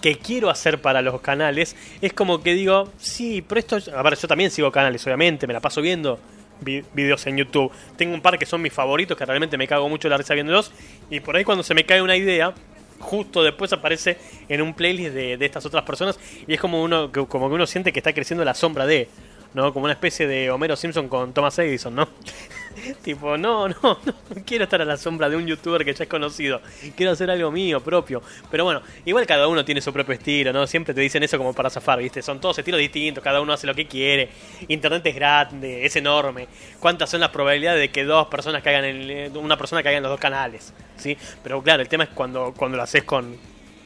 [0.00, 3.76] que quiero hacer para los canales, es como que digo, sí, pero esto...
[3.76, 6.18] es- A ver, yo también sigo canales, obviamente, me la paso viendo
[6.60, 7.70] vi- videos en YouTube.
[7.96, 10.72] Tengo un par que son mis favoritos, que realmente me cago mucho la risa viéndolos,
[11.10, 12.52] y por ahí cuando se me cae una idea,
[12.98, 14.16] justo después aparece
[14.48, 17.66] en un playlist de, de estas otras personas y es como uno como que uno
[17.66, 19.08] siente que está creciendo la sombra de
[19.54, 22.08] no como una especie de Homero Simpson con Thomas Edison no
[23.02, 24.14] tipo no no no
[24.46, 26.60] quiero estar a la sombra de un youtuber que ya es conocido.
[26.96, 28.22] Quiero hacer algo mío propio.
[28.50, 31.52] Pero bueno igual cada uno tiene su propio estilo no siempre te dicen eso como
[31.52, 34.30] para zafar viste son todos estilos distintos cada uno hace lo que quiere.
[34.68, 36.48] Internet es grande es enorme.
[36.80, 40.12] Cuántas son las probabilidades de que dos personas caigan en una persona caiga en los
[40.12, 43.36] dos canales sí pero claro el tema es cuando cuando lo haces con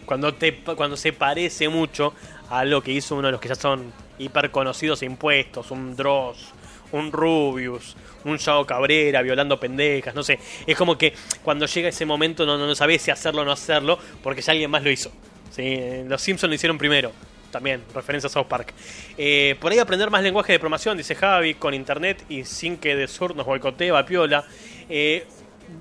[0.04, 2.14] cuando te cuando se parece mucho
[2.48, 5.96] a lo que hizo uno de los que ya son hiper conocidos e impuestos, un
[5.96, 6.52] Dross,
[6.92, 12.06] un Rubius, un Yao Cabrera violando pendejas, no sé, es como que cuando llega ese
[12.06, 14.90] momento no, no, no sabes si hacerlo o no hacerlo porque ya alguien más lo
[14.90, 15.10] hizo.
[15.50, 15.78] ¿sí?
[16.06, 17.12] Los Simpsons lo hicieron primero.
[17.50, 18.74] También, referencia a South Park.
[19.16, 22.96] Eh, por ahí aprender más lenguaje de programación, dice Javi, con internet y sin que
[22.96, 24.44] de sur nos boicotee, va piola.
[24.90, 25.26] Eh,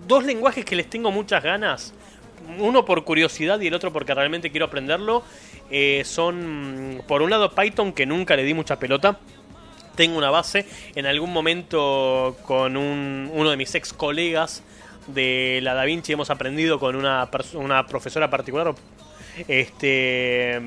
[0.08, 1.94] dos lenguajes que les tengo muchas ganas
[2.60, 5.24] uno por curiosidad y el otro porque realmente quiero aprenderlo,
[5.72, 9.18] eh, son por un lado Python que nunca le di mucha pelota.
[9.96, 14.62] Tengo una base, en algún momento con un- uno de mis ex colegas
[15.08, 18.74] de la Da Vinci hemos aprendido con una, una profesora particular
[19.48, 20.62] este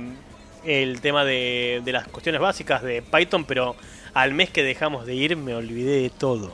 [0.64, 3.76] el tema de, de las cuestiones básicas de Python, pero
[4.14, 6.52] al mes que dejamos de ir me olvidé de todo.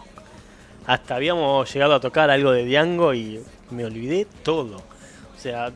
[0.87, 4.76] Hasta habíamos llegado a tocar algo de Django y me olvidé todo.
[4.76, 5.72] O sea,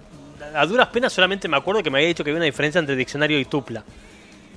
[0.54, 2.96] a duras penas solamente me acuerdo que me había dicho que había una diferencia entre
[2.96, 3.84] diccionario y tupla.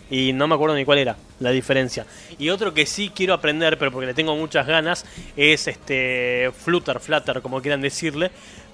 [0.09, 2.05] Y no me acuerdo ni cuál era la diferencia.
[2.37, 5.05] Y otro que sí quiero aprender, pero porque le tengo muchas ganas,
[5.37, 8.29] es este Flutter, Flutter, como quieran decirle.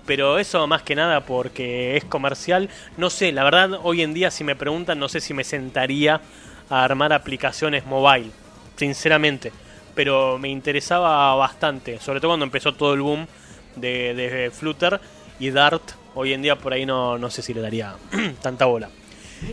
[0.07, 2.69] Pero eso más que nada porque es comercial.
[2.97, 6.21] No sé, la verdad, hoy en día si me preguntan, no sé si me sentaría
[6.69, 8.31] a armar aplicaciones mobile.
[8.75, 9.51] Sinceramente.
[9.93, 11.99] Pero me interesaba bastante.
[11.99, 13.27] Sobre todo cuando empezó todo el boom
[13.75, 14.99] de, de Flutter
[15.39, 15.83] y Dart.
[16.19, 17.95] Hoy en día por ahí no, no sé si le daría
[18.41, 18.89] tanta bola.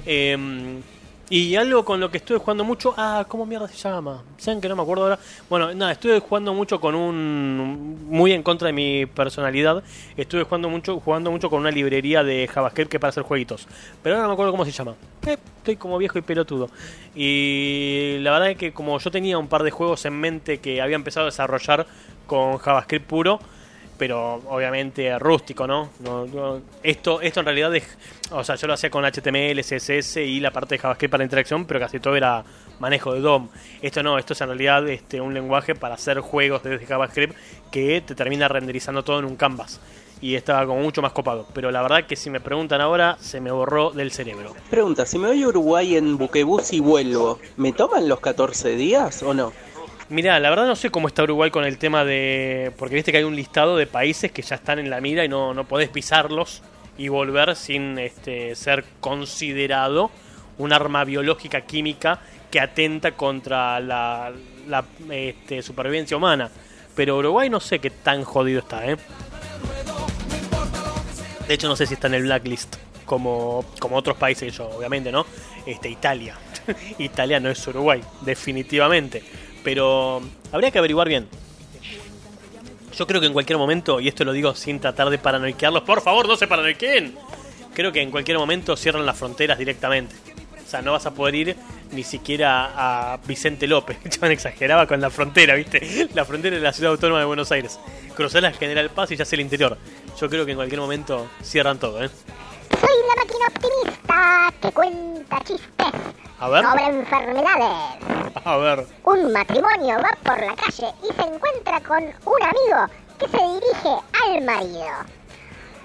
[0.07, 0.81] Em,
[1.29, 4.22] Y algo con lo que estuve jugando mucho, ah, ¿cómo mierda se llama?
[4.38, 5.18] ¿Saben que no me acuerdo ahora?
[5.50, 9.83] Bueno, nada, estuve jugando mucho con un muy en contra de mi personalidad.
[10.16, 13.66] Estuve jugando mucho jugando mucho con una librería de JavaScript que para hacer jueguitos.
[14.03, 14.94] Pero ahora no me acuerdo cómo se llama.
[15.27, 16.70] Eh, estoy como viejo y pelotudo.
[17.14, 20.81] Y la verdad es que como yo tenía un par de juegos en mente que
[20.81, 21.87] había empezado a desarrollar
[22.27, 23.38] con JavaScript puro,
[23.99, 25.91] pero obviamente rústico, ¿no?
[26.83, 27.97] Esto, esto en realidad es,
[28.31, 31.25] o sea, yo lo hacía con HTML, CSS y la parte de JavaScript para la
[31.25, 32.45] interacción, pero casi todo era
[32.79, 33.49] manejo de DOM.
[33.83, 37.35] Esto no, esto es en realidad este, un lenguaje para hacer juegos desde JavaScript
[37.71, 39.81] que te termina renderizando todo en un canvas.
[40.21, 41.47] Y estaba como mucho más copado.
[41.53, 44.55] Pero la verdad que si me preguntan ahora, se me borró del cerebro.
[44.71, 49.23] Pregunta, si me voy a Uruguay en buquebús y vuelvo, ¿me toman los 14 días
[49.23, 49.53] o no?
[50.11, 52.73] Mira, la verdad no sé cómo está Uruguay con el tema de...
[52.79, 55.29] Porque viste que hay un listado de países que ya están en la mira y
[55.29, 56.62] no, no podés pisarlos
[56.99, 60.11] y volver sin este, ser considerado
[60.59, 64.33] un arma biológica química que atenta contra la,
[64.69, 66.51] la, este, supervivencia humana.
[66.95, 68.97] Pero Uruguay no sé qué tan jodido está, ¿eh?
[71.49, 75.11] De hecho no sé si está en el blacklist como, como otros países, yo obviamente,
[75.11, 75.27] ¿no?
[75.67, 76.37] Este, Italia.
[76.99, 79.23] Italia no es Uruguay, definitivamente.
[79.64, 80.22] Pero
[80.53, 81.27] habría que averiguar bien.
[82.96, 86.00] Yo creo que en cualquier momento, y esto lo digo sin tratar de paranoiquearlos, por
[86.00, 87.16] favor, no se paranoiqueen.
[87.74, 90.14] Creo que en cualquier momento cierran las fronteras directamente.
[90.64, 91.57] O sea, no vas a poder ir
[91.90, 93.96] ni siquiera a Vicente López.
[94.20, 96.09] Yo exageraba con la frontera, ¿viste?
[96.14, 97.81] La frontera de la ciudad autónoma de Buenos Aires.
[98.14, 99.77] Cruzar la General Paz y ya es el interior.
[100.20, 102.11] Yo creo que en cualquier momento cierran todo, ¿eh?
[102.87, 105.92] Soy la máquina optimista que cuenta chistes
[106.40, 108.44] A ver, sobre enfermedades.
[108.44, 108.87] a ver.
[109.05, 113.97] Un matrimonio va por la calle y se encuentra con un amigo que se dirige
[114.25, 114.87] al marido.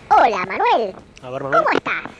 [0.09, 1.63] Hola Manuel, A ver, Manuel.
[1.63, 2.11] ¿cómo estás?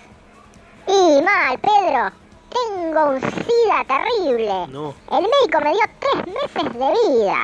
[0.87, 2.11] Y mal, Pedro.
[2.49, 4.67] Tengo un SIDA terrible.
[4.69, 4.93] No.
[5.11, 7.37] El médico me dio tres meses de vida.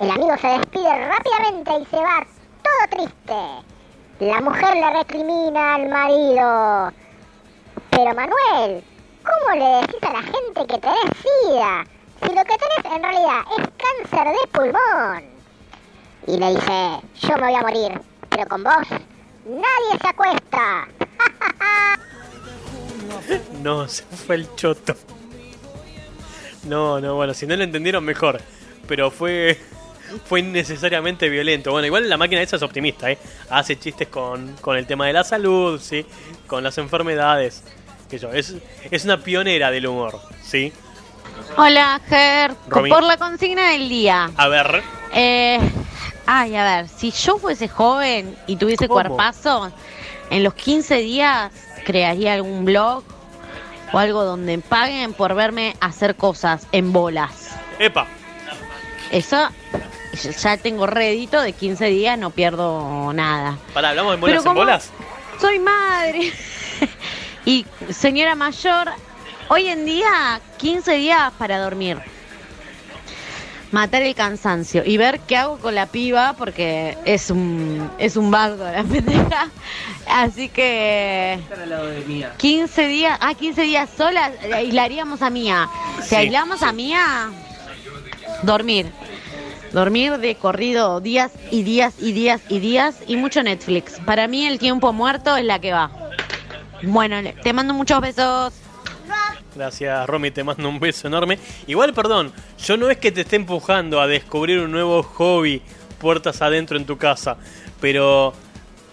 [0.00, 2.26] El amigo se despide rápidamente y se va
[2.62, 3.75] todo triste.
[4.20, 6.92] La mujer le recrimina al marido.
[7.90, 8.82] Pero Manuel,
[9.22, 11.84] ¿cómo le decís a la gente que tenés SIDA?
[12.22, 15.24] Si lo que tenés en realidad es cáncer de pulmón.
[16.26, 18.00] Y le dice, yo me voy a morir,
[18.30, 18.88] pero con vos
[19.44, 20.88] nadie se acuesta.
[23.62, 24.94] No, se fue el choto.
[26.64, 28.40] No, no, bueno, si no lo entendieron mejor.
[28.86, 29.58] Pero fue
[30.26, 31.70] fue innecesariamente violento.
[31.72, 33.18] Bueno, igual la máquina esa es optimista, ¿eh?
[33.50, 36.04] Hace chistes con, con el tema de la salud, ¿sí?
[36.46, 37.62] Con las enfermedades.
[38.08, 38.54] Que yo, es,
[38.90, 40.72] es una pionera del humor, ¿sí?
[41.56, 42.54] Hola, Ger.
[42.68, 42.88] Romy.
[42.90, 44.30] Por la consigna del día.
[44.36, 45.58] A ver, Eh,
[46.26, 49.00] ay, a ver, si yo fuese joven y tuviese ¿Cómo?
[49.00, 49.70] cuerpazo,
[50.30, 51.52] en los 15 días
[51.84, 53.02] crearía algún blog
[53.92, 57.56] o algo donde paguen por verme hacer cosas en bolas.
[57.78, 58.06] epa,
[59.10, 59.48] Eso
[60.42, 63.58] ya tengo rédito de 15 días, no pierdo nada.
[63.74, 64.90] pará, ¿hablamos de bolas en bolas?
[65.40, 66.32] Soy madre.
[67.44, 68.88] y señora mayor,
[69.48, 71.98] hoy en día 15 días para dormir.
[73.72, 78.30] Matar el cansancio y ver qué hago con la piba porque es un es un
[78.30, 79.48] bardo la pendeja.
[80.08, 82.32] Así que Están al lado de mía.
[82.38, 85.68] 15 días, ah, 15 días sola, aislaríamos a Mía.
[86.00, 87.28] Si Sí, aislamos a Mía,
[88.44, 88.86] dormir.
[89.76, 94.00] Dormir de corrido días y días y días y días y mucho Netflix.
[94.06, 95.90] Para mí el tiempo muerto es la que va.
[96.80, 98.54] Bueno, te mando muchos besos.
[99.54, 101.38] Gracias, Romy, te mando un beso enorme.
[101.66, 105.60] Igual, perdón, yo no es que te esté empujando a descubrir un nuevo hobby
[105.98, 107.36] puertas adentro en tu casa,
[107.78, 108.32] pero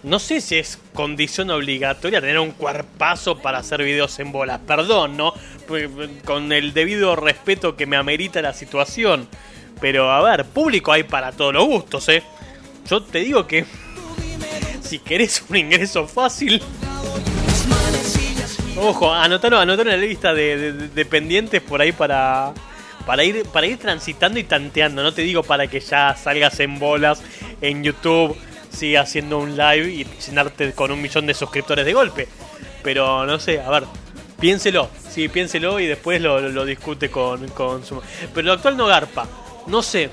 [0.04, 4.60] no sé si es condición obligatoria tener un cuerpazo para hacer videos en bolas.
[4.68, 5.34] Perdón, ¿no?
[5.66, 5.90] Pues,
[6.26, 9.30] Con el debido respeto que me amerita la situación.
[9.84, 12.24] Pero, a ver, público hay para todos los gustos, ¿eh?
[12.90, 13.66] Yo te digo que
[14.82, 16.62] si querés un ingreso fácil,
[18.78, 22.54] Ojo, anotaron, anotaron en la lista de, de- pendientes por ahí para,
[23.06, 25.04] para ir para ir transitando y tanteando.
[25.04, 27.22] No te digo para que ya salgas en bolas
[27.62, 28.38] en YouTube,
[28.72, 32.28] sigas haciendo un live y llenarte con un millón de suscriptores de golpe.
[32.84, 33.84] Pero no sé, a ver,
[34.40, 38.02] piénselo, sí, piénselo y después lo discute con, con su...
[38.34, 39.28] Pero lo actual no garpa,
[39.68, 40.10] no sé,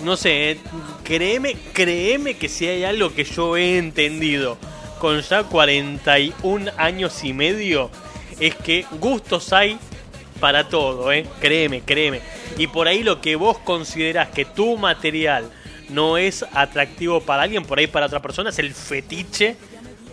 [0.00, 0.58] no sé, eh,
[1.02, 4.58] créeme, créeme que si hay algo que yo he entendido
[4.98, 7.90] con ya 41 años y medio,
[8.40, 9.78] es que gustos hay
[10.40, 11.26] para todo, ¿eh?
[11.40, 12.20] Créeme, créeme.
[12.58, 15.50] Y por ahí lo que vos considerás que tu material
[15.88, 19.56] no es atractivo para alguien, por ahí para otra persona es el fetiche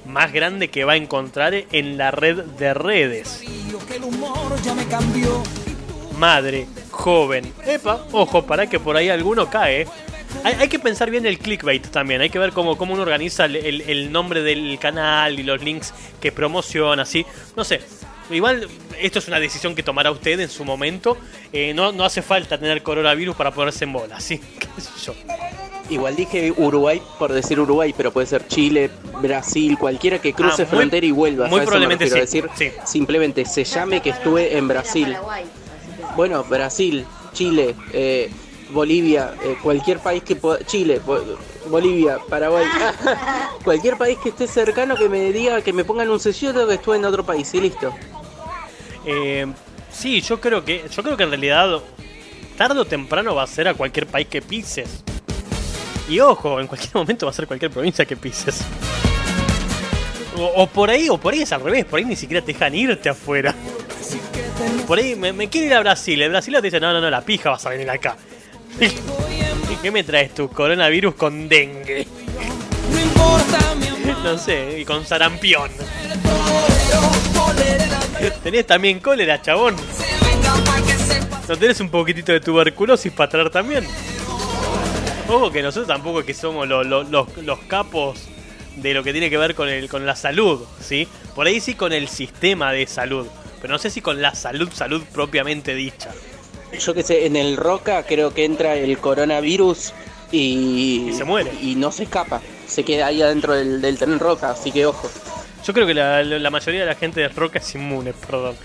[0.05, 3.43] más grande que va a encontrar en la red de redes.
[6.21, 7.51] Madre, joven.
[7.65, 9.87] Epa, ojo, para que por ahí alguno cae.
[10.43, 12.21] Hay, hay que pensar bien el clickbait también.
[12.21, 15.63] Hay que ver cómo, cómo uno organiza el, el- el nombre del canal y los
[15.63, 17.25] links que promociona, así.
[17.55, 17.81] No sé.
[18.29, 18.67] Igual,
[18.99, 21.17] esto es una decisión que tomará usted en su momento.
[21.51, 24.37] Eh, no, no hace falta tener coronavirus para ponerse en bola, ¿sí?
[24.59, 25.15] ¿Qué sé yo?
[25.89, 28.91] Igual dije Uruguay por decir Uruguay, pero puede ser Chile,
[29.23, 31.47] Brasil, cualquiera que cruce Ah, muy- frontera y vuelva.
[31.47, 32.71] muy probablemente sí, decir sí.
[32.85, 35.17] simplemente se llame que estuve en Brasil.
[36.15, 38.29] Bueno, Brasil, Chile, eh,
[38.71, 41.23] Bolivia, eh, cualquier país que pueda, Chile, Bo-
[41.69, 42.65] Bolivia, Paraguay,
[43.63, 46.73] cualquier país que esté cercano que me diga que me pongan un sello de que
[46.75, 47.93] estuve en otro país y listo.
[49.05, 49.47] Eh,
[49.91, 51.79] sí, yo creo que yo creo que en realidad
[52.57, 55.03] tarde o temprano va a ser a cualquier país que pises.
[56.09, 58.61] Y ojo, en cualquier momento va a ser cualquier provincia que pises.
[60.37, 62.53] O, o por ahí, o por ahí es al revés, por ahí ni siquiera te
[62.53, 63.53] dejan irte afuera.
[64.87, 67.09] Por ahí me, me quiero ir a Brasil, el brasileño te dice, no, no, no,
[67.09, 68.15] la pija vas a venir acá.
[68.79, 70.49] ¿Y qué me traes tú?
[70.49, 72.07] Coronavirus con dengue.
[74.23, 75.69] No sé, y con sarampión.
[78.43, 79.75] Tenés también cólera, chabón.
[81.47, 83.85] ¿No tenés un poquitito de tuberculosis para traer también?
[85.27, 88.19] Ojo que nosotros tampoco es que somos lo- lo- los, los capos
[88.75, 91.07] de lo que tiene que ver con, el, con la salud, ¿sí?
[91.35, 93.27] Por ahí sí con el sistema de salud,
[93.61, 96.11] pero no sé si con la salud, salud propiamente dicha.
[96.79, 99.93] Yo que sé, en el Roca creo que entra el coronavirus
[100.31, 101.51] y, Y se muere.
[101.61, 105.09] Y no se escapa, se queda ahí adentro del, del tren Roca, así que ojo.
[105.65, 108.55] Yo creo que la, la mayoría de la gente de Roca es inmune, perdón.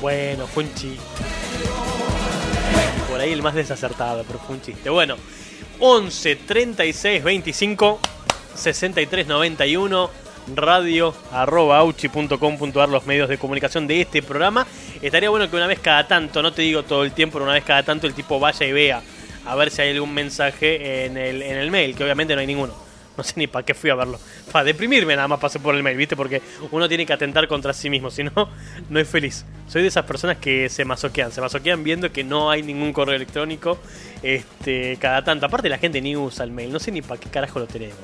[0.00, 1.00] Bueno, fue un chiste.
[3.08, 4.90] Por ahí el más desacertado, pero fue un chiste.
[4.90, 5.16] Bueno,
[5.80, 8.00] 11 36 25
[8.54, 10.10] 63 91
[10.54, 14.66] radio auchi.com.ar los medios de comunicación de este programa.
[15.00, 17.54] Estaría bueno que una vez cada tanto, no te digo todo el tiempo, pero una
[17.54, 19.02] vez cada tanto el tipo vaya y vea
[19.46, 22.46] a ver si hay algún mensaje en el, en el mail, que obviamente no hay
[22.46, 22.74] ninguno.
[23.16, 24.18] No sé ni para qué fui a verlo.
[24.50, 26.16] Para deprimirme nada más pasé por el mail, ¿viste?
[26.16, 28.32] Porque uno tiene que atentar contra sí mismo, si no,
[28.90, 29.44] no es feliz.
[29.68, 33.14] Soy de esas personas que se masoquean, se masoquean viendo que no hay ningún correo
[33.14, 33.78] electrónico
[34.22, 35.46] este, cada tanto.
[35.46, 38.02] Aparte la gente ni usa el mail, no sé ni para qué carajo lo tenemos.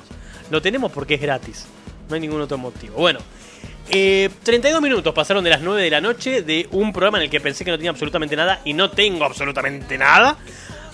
[0.49, 1.65] Lo tenemos porque es gratis,
[2.09, 2.95] no hay ningún otro motivo.
[2.95, 3.19] Bueno,
[3.89, 7.29] eh, 32 minutos pasaron de las 9 de la noche de un programa en el
[7.29, 10.37] que pensé que no tenía absolutamente nada y no tengo absolutamente nada.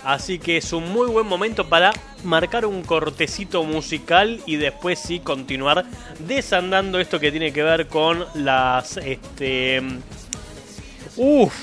[0.04, 1.92] Así que es un muy buen momento para
[2.24, 5.86] marcar un cortecito musical y después sí continuar
[6.20, 9.82] desandando esto que tiene que ver con las este
[11.18, 11.54] uff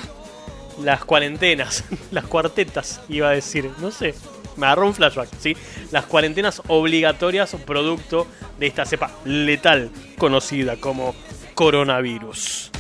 [0.82, 4.14] las cuarentenas, las cuartetas iba a decir, no sé,
[4.56, 5.56] me agarró un flashback, ¿sí?
[5.90, 8.26] Las cuarentenas obligatorias producto
[8.58, 11.14] de esta cepa letal conocida como
[11.54, 12.70] coronavirus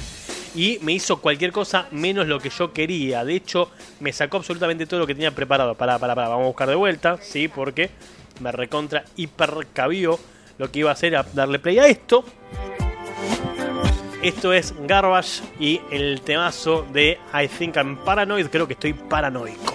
[0.54, 3.24] y me hizo cualquier cosa menos lo que yo quería.
[3.24, 5.74] De hecho, me sacó absolutamente todo lo que tenía preparado.
[5.74, 7.90] Para, para, para, vamos a buscar de vuelta, sí, porque
[8.40, 10.18] me recontra hipercabió
[10.58, 12.24] lo que iba a hacer a darle play a esto.
[14.22, 18.46] Esto es Garbage y el temazo de I Think I'm Paranoid.
[18.46, 19.74] Creo que estoy paranoico.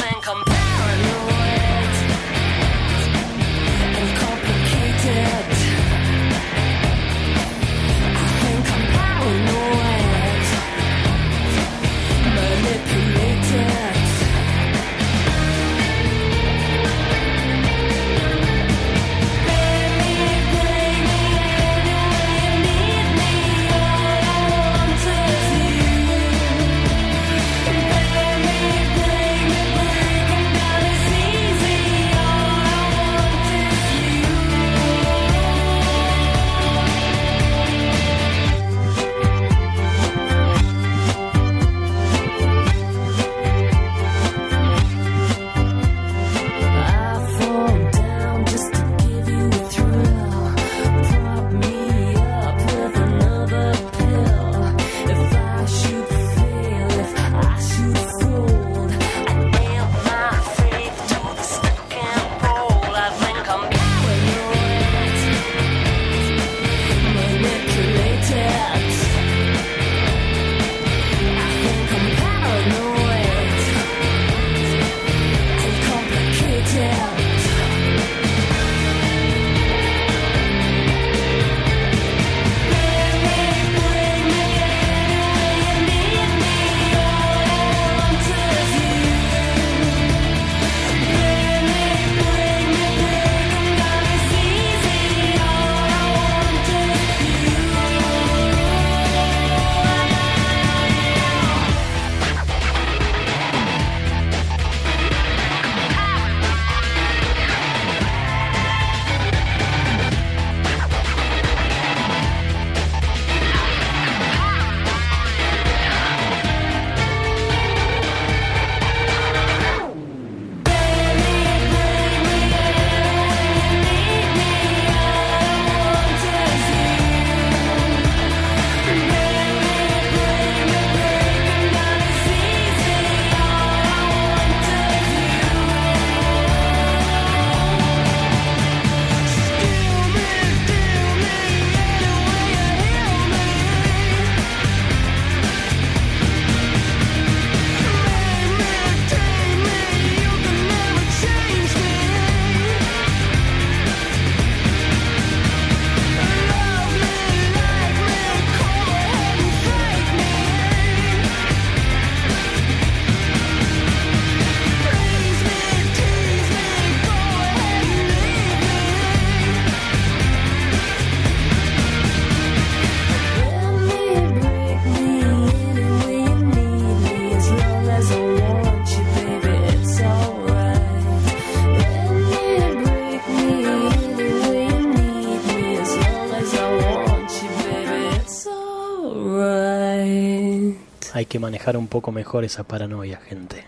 [191.27, 193.65] que manejar un poco mejor esa paranoia, gente.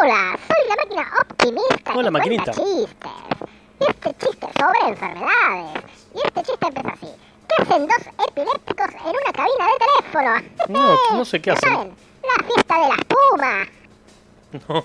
[0.00, 1.92] Hola, soy la máquina optimista.
[1.94, 2.52] Hola, que maquinita.
[2.52, 3.12] chistes.
[3.80, 5.84] Y este chiste sobre enfermedades.
[6.14, 7.06] Y este chiste empieza así.
[7.48, 7.98] ¿Qué hacen dos
[8.28, 10.30] epilépticos en una cabina de teléfono?
[10.68, 11.68] No, no sé qué hacen.
[11.72, 13.66] saben, La fiesta de la espuma.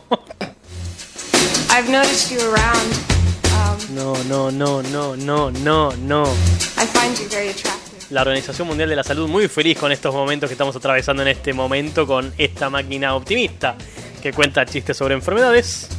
[1.71, 2.93] I've noticed you around.
[3.53, 6.23] Um, No, no, no, no, no, no, no.
[6.77, 7.88] I find you very attractive.
[8.10, 11.28] La Organización Mundial de la Salud muy feliz con estos momentos que estamos atravesando en
[11.28, 13.76] este momento con esta máquina optimista
[14.20, 15.89] que cuenta chistes sobre enfermedades.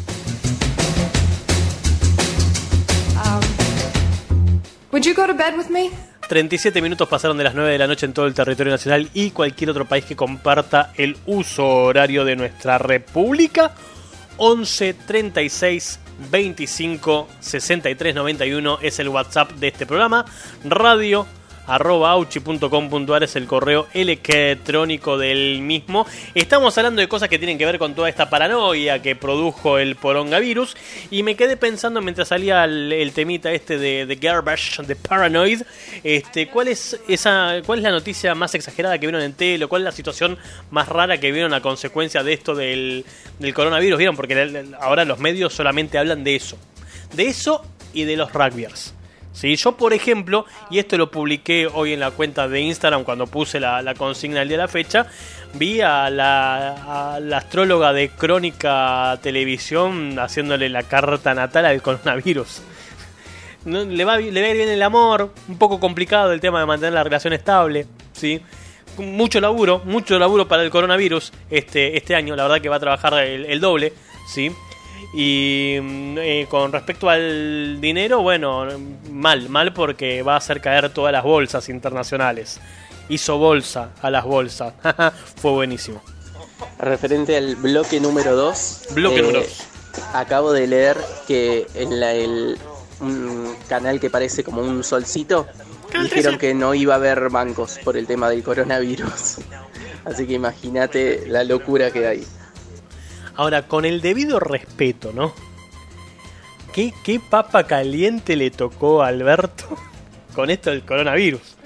[3.14, 5.90] Um, would you go to bed with me?
[6.28, 9.30] 37 minutos pasaron de las 9 de la noche en todo el territorio nacional y
[9.30, 13.72] cualquier otro país que comparta el uso horario de nuestra república.
[14.36, 16.00] 11 36
[16.32, 20.24] 25 63 91 es el WhatsApp de este programa.
[20.64, 21.26] Radio
[21.66, 26.06] arroba auchi.com.ar es el correo electrónico del mismo.
[26.34, 29.96] Estamos hablando de cosas que tienen que ver con toda esta paranoia que produjo el
[29.96, 30.76] porongavirus
[31.10, 35.62] y me quedé pensando mientras salía el, temita este de, de Garbage, de Paranoid,
[36.04, 39.66] este, ¿cuál es esa, cuál es la noticia más exagerada que vieron en tele?
[39.66, 40.38] ¿Cuál es la situación
[40.70, 43.04] más rara que vieron a consecuencia de esto del,
[43.38, 43.98] del coronavirus?
[43.98, 44.16] ¿Vieron?
[44.16, 46.58] Porque ahora los medios solamente hablan de eso.
[47.12, 48.94] De eso y de los rugbyers.
[49.32, 53.26] Sí, yo por ejemplo, y esto lo publiqué hoy en la cuenta de Instagram cuando
[53.26, 55.06] puse la, consigna el día de la fecha,
[55.54, 62.62] vi a la, astróloga de Crónica Televisión haciéndole la carta natal al coronavirus.
[63.64, 66.66] No, le, va, le va a bien el amor, un poco complicado el tema de
[66.66, 68.40] mantener la relación estable, ¿sí?
[68.96, 72.80] Mucho laburo, mucho laburo para el coronavirus este, este año, la verdad que va a
[72.80, 73.92] trabajar el, el doble,
[74.26, 74.50] ¿sí?
[75.12, 78.66] Y mm, eh, con respecto al dinero, bueno,
[79.10, 82.60] mal, mal porque va a hacer caer todas las bolsas internacionales.
[83.08, 84.74] Hizo bolsa a las bolsas.
[85.36, 86.00] Fue buenísimo.
[86.78, 88.88] Referente al bloque número 2.
[88.94, 89.66] Bloque número dos.
[90.14, 90.96] Acabo de leer
[91.26, 92.56] que en la, el,
[93.00, 95.46] un canal que parece como un solcito
[96.02, 99.38] dijeron que no iba a haber bancos por el tema del coronavirus.
[100.04, 102.26] Así que imagínate la locura que hay.
[103.36, 105.32] Ahora, con el debido respeto, ¿no?
[106.72, 109.76] ¿Qué, qué papa caliente le tocó a Alberto
[110.34, 111.56] con esto del coronavirus?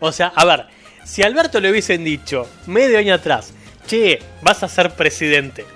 [0.00, 0.66] O sea, a ver,
[1.04, 3.52] si Alberto le hubiesen dicho medio año atrás,
[3.86, 5.66] che, vas a ser presidente,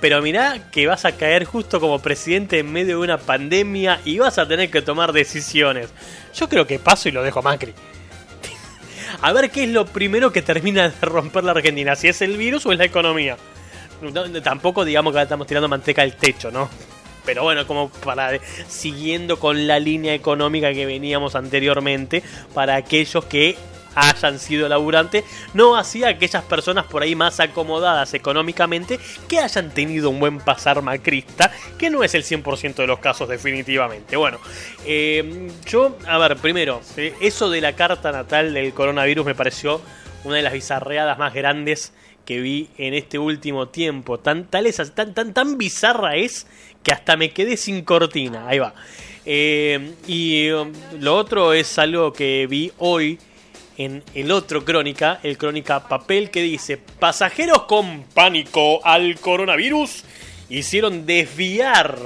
[0.00, 4.18] pero mirá que vas a caer justo como presidente en medio de una pandemia y
[4.18, 5.90] vas a tener que tomar decisiones.
[6.34, 7.74] Yo creo que paso y lo dejo a Macri.
[9.20, 12.36] A ver qué es lo primero que termina de romper la Argentina, si es el
[12.36, 13.36] virus o es la economía.
[14.42, 16.68] Tampoco digamos que estamos tirando manteca al techo, ¿no?
[17.24, 18.38] Pero bueno, como para
[18.68, 22.22] siguiendo con la línea económica que veníamos anteriormente,
[22.54, 23.56] para aquellos que
[23.94, 25.24] hayan sido laburantes,
[25.54, 30.82] no así aquellas personas por ahí más acomodadas económicamente que hayan tenido un buen pasar
[30.82, 34.16] macrista, que no es el 100% de los casos definitivamente.
[34.16, 34.38] Bueno,
[34.86, 39.80] eh, yo, a ver, primero, eh, eso de la carta natal del coronavirus me pareció
[40.24, 41.92] una de las bizarreadas más grandes
[42.28, 44.18] que vi en este último tiempo.
[44.18, 46.46] Tan, tal es, tan, tan, tan bizarra es
[46.82, 48.46] que hasta me quedé sin cortina.
[48.46, 48.74] Ahí va.
[49.24, 50.70] Eh, y um,
[51.00, 53.18] lo otro es algo que vi hoy
[53.78, 60.04] en el otro crónica, el crónica papel, que dice, pasajeros con pánico al coronavirus
[60.50, 61.98] hicieron desviar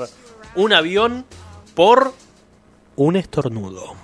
[0.54, 1.26] un avión
[1.74, 2.14] por
[2.94, 3.96] un estornudo.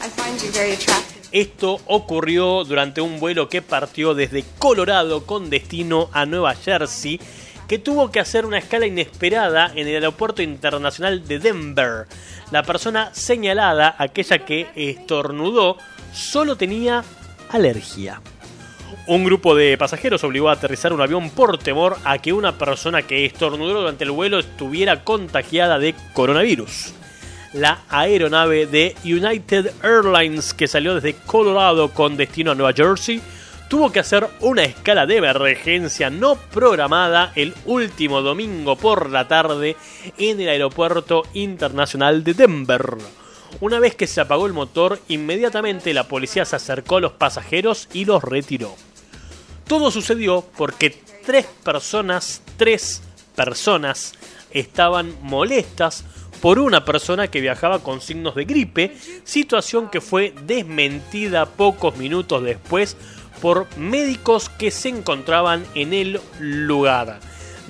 [0.00, 1.07] I find you very.
[1.30, 7.20] Esto ocurrió durante un vuelo que partió desde Colorado con destino a Nueva Jersey,
[7.68, 12.06] que tuvo que hacer una escala inesperada en el aeropuerto internacional de Denver.
[12.50, 15.76] La persona señalada, aquella que estornudó,
[16.14, 17.04] solo tenía
[17.50, 18.22] alergia.
[19.06, 23.02] Un grupo de pasajeros obligó a aterrizar un avión por temor a que una persona
[23.02, 26.94] que estornudó durante el vuelo estuviera contagiada de coronavirus
[27.52, 33.22] la aeronave de United Airlines que salió desde Colorado con destino a Nueva Jersey
[33.68, 39.76] tuvo que hacer una escala de emergencia no programada el último domingo por la tarde
[40.16, 42.96] en el aeropuerto internacional de Denver.
[43.60, 47.88] Una vez que se apagó el motor, inmediatamente la policía se acercó a los pasajeros
[47.92, 48.74] y los retiró.
[49.66, 50.90] Todo sucedió porque
[51.24, 53.02] tres personas, tres
[53.34, 54.14] personas,
[54.50, 56.04] estaban molestas
[56.40, 62.42] por una persona que viajaba con signos de gripe, situación que fue desmentida pocos minutos
[62.42, 62.96] después
[63.40, 67.20] por médicos que se encontraban en el lugar.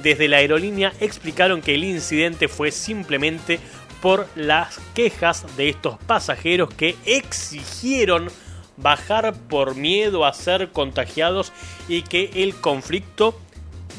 [0.02, 3.58] Desde la aerolínea explicaron que el incidente fue simplemente
[4.00, 8.28] por las quejas de estos pasajeros que exigieron
[8.76, 11.52] bajar por miedo a ser contagiados
[11.88, 13.38] y que el conflicto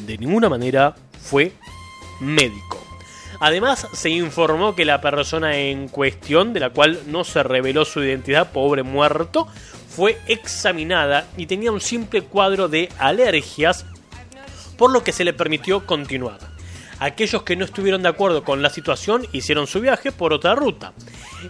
[0.05, 1.51] de ninguna manera fue
[2.21, 2.68] médico.
[3.39, 8.03] Además, se informó que la persona en cuestión, de la cual no se reveló su
[8.03, 9.47] identidad, pobre muerto,
[9.87, 13.85] fue examinada y tenía un simple cuadro de alergias,
[14.77, 16.39] por lo que se le permitió continuar.
[16.99, 20.91] Aquellos que no estuvieron de acuerdo con la situación hicieron su viaje por otra ruta.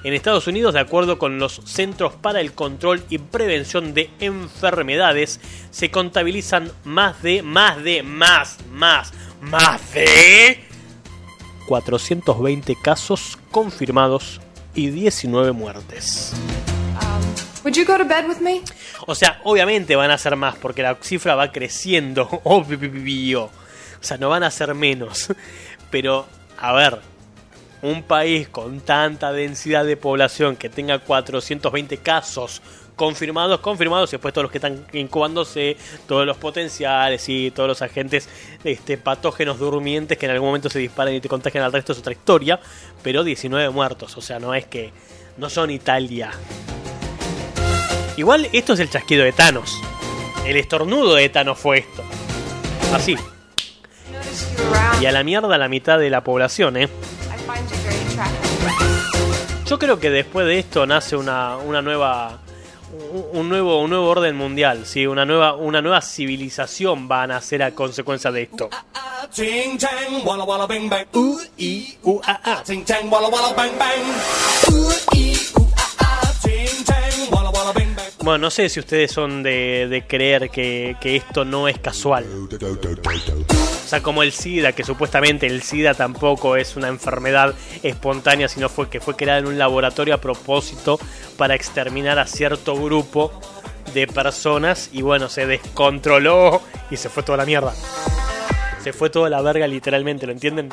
[0.04, 5.40] En Estados Unidos, de acuerdo con los Centros para el Control y Prevención de Enfermedades,
[5.72, 9.12] se contabilizan más de, más de, más, más,
[9.42, 10.69] más de
[11.70, 14.42] 420 casos confirmados
[14.74, 16.34] y 19 muertes.
[17.64, 18.64] Would you go to bed with me?
[19.06, 23.44] O sea, obviamente van a ser más porque la cifra va creciendo, obvio.
[23.44, 25.28] O sea, no van a ser menos.
[25.92, 26.26] Pero,
[26.58, 27.02] a ver,
[27.84, 32.64] un país con tanta densidad de población que tenga 420 casos
[33.00, 37.82] confirmados, confirmados, y después todos los que están incubándose, todos los potenciales y todos los
[37.82, 38.28] agentes
[38.66, 42.00] este, patógenos durmientes que en algún momento se disparan y te contagian al resto es
[42.00, 42.60] otra historia,
[43.02, 44.92] pero 19 muertos, o sea, no es que
[45.38, 46.32] no son Italia.
[48.18, 49.80] Igual esto es el chasquido de Thanos.
[50.46, 52.04] El estornudo de Thanos fue esto.
[52.94, 53.16] Así.
[55.00, 56.90] Y a la mierda la mitad de la población, ¿eh?
[59.66, 62.40] Yo creo que después de esto nace una, una nueva
[63.34, 67.62] un- nuevo un nuevo orden mundial, sí, una nueva una nueva civilización va a nacer
[67.64, 68.70] a consecuencia de esto.
[78.30, 82.28] Bueno, no sé si ustedes son de, creer que, que esto no es casual.
[82.28, 88.70] O sea, como el SIDA, que supuestamente el SIDA tampoco es una enfermedad espontánea, sino
[88.70, 91.00] fue que fue creada en un laboratorio a propósito
[91.38, 93.32] para exterminar a cierto grupo
[93.96, 96.62] de personas y bueno, se descontroló
[96.92, 97.74] y se fue toda la mierda.
[98.82, 100.70] Se fue toda la verga literalmente, ¿lo entienden?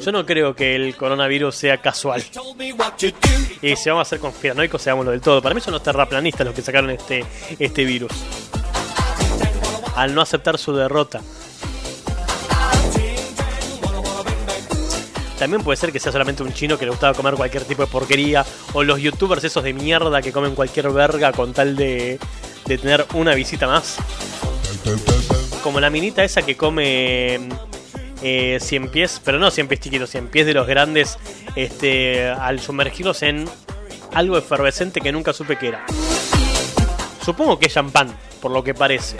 [0.00, 2.22] Yo no creo que el coronavirus sea casual.
[3.62, 5.42] Y si vamos a ser conspiranoicos, seámoslo del todo.
[5.42, 7.24] Para mí son los terraplanistas los que sacaron este,
[7.58, 8.12] este virus.
[9.96, 11.20] Al no aceptar su derrota.
[15.38, 17.88] También puede ser que sea solamente un chino que le gustaba comer cualquier tipo de
[17.88, 18.46] porquería.
[18.72, 22.20] O los youtubers esos de mierda que comen cualquier verga con tal de,
[22.66, 23.96] de tener una visita más.
[25.62, 27.40] Como la minita esa que come
[28.22, 31.18] eh, 100 pies, pero no 100 pies chiquitos, 100 pies de los grandes,
[31.56, 33.48] este, al sumergirlos en
[34.12, 35.84] algo efervescente que nunca supe que era.
[37.24, 39.16] Supongo que es champán, por lo que parece.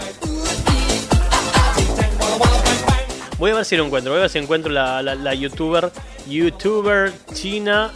[3.37, 5.91] Voy a ver si lo encuentro, voy a ver si encuentro la youtuber,
[6.27, 7.91] youtuber china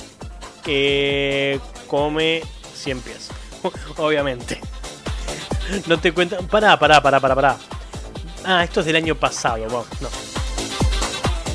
[0.64, 2.42] que come
[2.76, 3.30] 100 pies.
[3.98, 4.60] Obviamente.
[5.88, 6.48] No te cuentan.
[6.48, 7.58] Pará, pará, pará, pará, pará.
[8.46, 10.10] Ah, esto es del año pasado, no.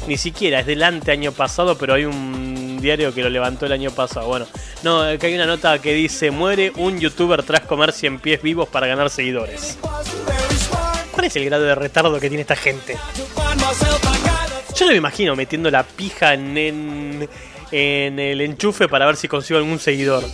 [0.07, 3.73] Ni siquiera, es del ante año pasado, pero hay un diario que lo levantó el
[3.73, 4.27] año pasado.
[4.27, 4.47] Bueno,
[4.83, 8.69] no, que hay una nota que dice: Muere un youtuber tras comer 100 pies vivos
[8.69, 9.79] para ganar seguidores.
[11.11, 12.99] ¿Cuál es el grado de retardo que tiene esta gente?
[14.77, 17.29] Yo no me imagino metiendo la pija en,
[17.71, 20.25] en el enchufe para ver si consigo algún seguidor.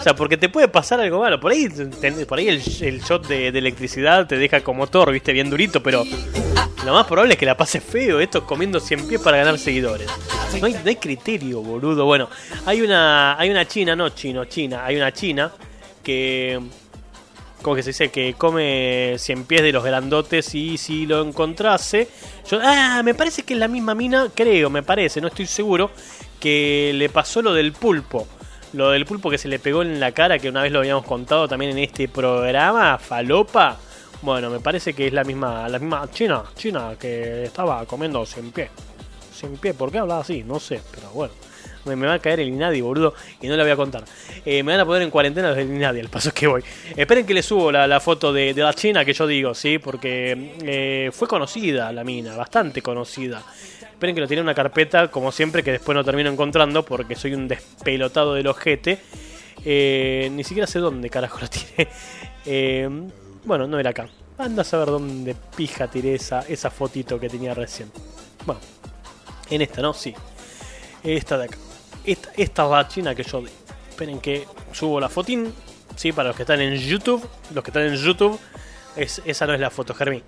[0.00, 1.38] O sea, porque te puede pasar algo malo.
[1.38, 1.68] Por ahí,
[2.26, 2.60] por ahí el,
[3.02, 6.04] shot de, electricidad te deja como Thor, viste, bien durito, pero
[6.86, 10.10] lo más probable es que la pase feo esto comiendo 100 pies para ganar seguidores.
[10.58, 12.06] No hay, criterio, boludo.
[12.06, 12.30] Bueno,
[12.64, 15.52] hay una, hay una china, no chino, china, hay una china
[16.02, 16.58] que
[17.60, 22.08] como que se dice que come 100 pies de los grandotes y si lo encontrase
[22.50, 25.90] yo ah me parece que es la misma mina creo me parece no estoy seguro
[26.40, 28.26] que le pasó lo del pulpo
[28.72, 31.04] lo del pulpo que se le pegó en la cara que una vez lo habíamos
[31.04, 33.78] contado también en este programa falopa
[34.22, 38.52] bueno me parece que es la misma la misma china china que estaba comiendo 100
[38.52, 38.70] pies
[39.34, 40.44] 100 pies ¿por qué hablaba así?
[40.44, 41.32] no sé pero bueno
[41.84, 44.04] me, me va a caer el Inadi, boludo, y no la voy a contar.
[44.44, 46.62] Eh, me van a poner en cuarentena desde el Inadi, al paso que voy.
[46.96, 49.78] Esperen que le subo la, la foto de, de la China que yo digo, ¿sí?
[49.78, 53.42] Porque eh, fue conocida la mina, bastante conocida.
[54.00, 57.14] Esperen que lo tiene en una carpeta, como siempre, que después no termino encontrando porque
[57.14, 58.98] soy un despelotado del ojete.
[59.62, 61.86] Eh, ni siquiera sé dónde carajo lo tiré.
[62.46, 62.88] Eh,
[63.44, 64.08] bueno, no era acá.
[64.38, 67.92] Anda a saber dónde pija tiré esa, esa fotito que tenía recién.
[68.46, 68.62] Bueno,
[69.50, 69.92] en esta, ¿no?
[69.92, 70.14] Sí.
[71.04, 71.58] Esta de acá.
[72.02, 73.50] Esta, esta es la china que yo di.
[73.90, 75.52] Esperen que subo la fotín.
[75.94, 77.22] Sí, para los que están en YouTube.
[77.52, 78.40] Los que están en YouTube.
[78.96, 80.22] Es, esa no es la foto, Germín.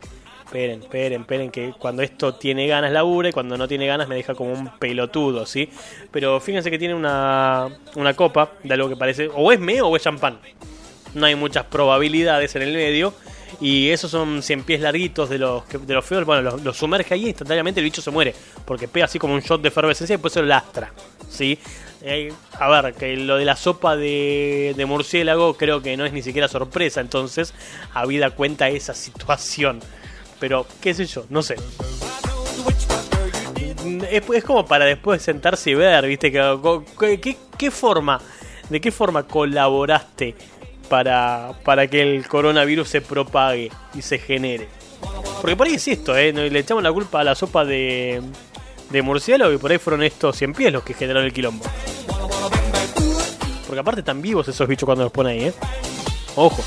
[0.53, 4.17] Esperen, esperen, esperen, que cuando esto tiene ganas labura y cuando no tiene ganas me
[4.17, 5.71] deja como un pelotudo, ¿sí?
[6.11, 9.97] Pero fíjense que tiene una, una copa de algo que parece, o es meo o
[9.97, 10.39] es champán.
[11.15, 13.15] No hay muchas probabilidades en el medio.
[13.61, 16.25] Y esos son 100 pies larguitos de los, de los feos.
[16.25, 18.35] Bueno, los, los sumerge ahí instantáneamente el bicho se muere.
[18.65, 20.91] Porque pega así como un shot de efervescencia y después se lo lastra.
[21.29, 21.59] ¿Sí?
[22.01, 26.15] Eh, a ver, que lo de la sopa de, de murciélago creo que no es
[26.15, 27.03] ni siquiera sorpresa.
[27.03, 27.53] Entonces,
[27.93, 29.81] habida cuenta esa situación.
[30.43, 31.55] Pero, qué sé yo, no sé.
[34.11, 36.33] Es, como para después sentarse y ver, ¿viste?
[36.33, 38.21] ¿Qué, qué, forma,
[38.69, 40.35] de qué forma colaboraste
[40.89, 44.67] para, para que el coronavirus se propague y se genere?
[45.41, 46.33] Porque por ahí es esto, ¿eh?
[46.33, 48.21] Le echamos la culpa a la sopa de,
[48.91, 51.65] de murciélago y por ahí fueron estos 100 pies los que generaron el quilombo.
[53.65, 55.55] Porque aparte están vivos esos bichos cuando los pone ahí, ¿eh?
[56.35, 56.65] Ojo.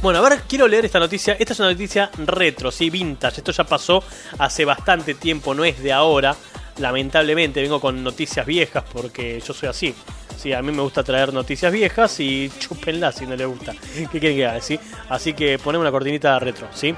[0.00, 1.36] Bueno, a ver, quiero leer esta noticia.
[1.38, 3.38] Esta es una noticia retro, sí, vintage.
[3.38, 4.04] Esto ya pasó
[4.38, 6.36] hace bastante tiempo, no es de ahora.
[6.78, 9.94] Lamentablemente vengo con noticias viejas porque yo soy así.
[10.36, 13.74] Sí, a mí me gusta traer noticias viejas y chúpenlas si no les gusta.
[14.12, 14.60] ¿Qué quieren que haga?
[14.60, 14.78] ¿sí?
[15.08, 16.94] Así que ponemos una cortinita retro, ¿sí?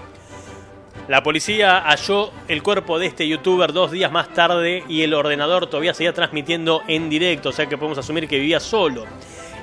[1.09, 5.67] La policía halló el cuerpo de este youtuber dos días más tarde y el ordenador
[5.69, 9.07] todavía seguía transmitiendo en directo, o sea que podemos asumir que vivía solo.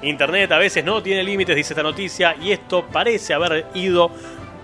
[0.02, 4.12] Internet a veces no tiene límites, dice esta noticia, y esto parece haber ido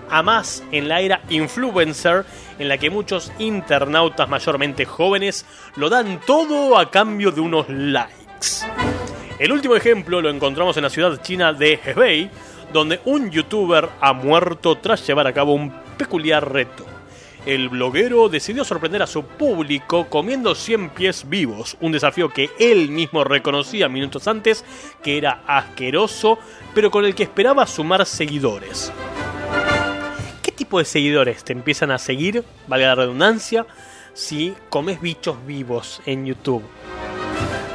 [0.08, 2.24] a más en la era influencer,
[2.58, 5.44] en la que muchos internautas mayormente jóvenes
[5.76, 8.64] lo dan todo a cambio de unos likes.
[9.38, 12.30] El último ejemplo lo encontramos en la ciudad china de Hebei,
[12.72, 16.93] donde un youtuber ha muerto tras llevar a cabo un peculiar reto.
[17.46, 22.88] El bloguero decidió sorprender a su público comiendo 100 pies vivos, un desafío que él
[22.88, 24.64] mismo reconocía minutos antes
[25.02, 26.38] que era asqueroso,
[26.74, 28.90] pero con el que esperaba sumar seguidores.
[30.42, 33.66] ¿Qué tipo de seguidores te empiezan a seguir, valga la redundancia,
[34.14, 36.64] si comes bichos vivos en YouTube?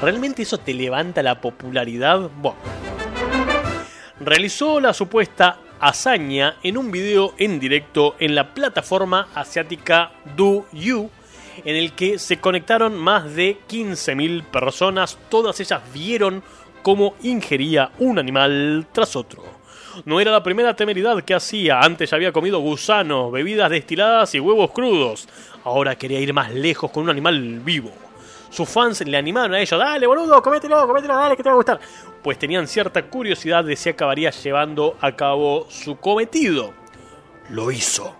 [0.02, 2.32] ¿Realmente eso te levanta la popularidad?
[2.38, 2.58] Bueno.
[4.20, 11.10] Realizó la supuesta hazaña en un video en directo en la plataforma asiática DouYu,
[11.66, 15.18] en el que se conectaron más de 15.000 personas.
[15.30, 16.44] Todas ellas vieron
[16.82, 19.44] cómo ingería un animal tras otro.
[20.06, 24.40] No era la primera temeridad que hacía, antes ya había comido gusanos, bebidas destiladas y
[24.40, 25.28] huevos crudos.
[25.64, 28.09] Ahora quería ir más lejos con un animal vivo.
[28.50, 31.58] Sus fans le animaron a ellos, dale boludo, comételo, comételo, dale que te va a
[31.58, 31.80] gustar.
[32.24, 36.74] Pues tenían cierta curiosidad de si acabaría llevando a cabo su cometido.
[37.50, 38.16] Lo hizo.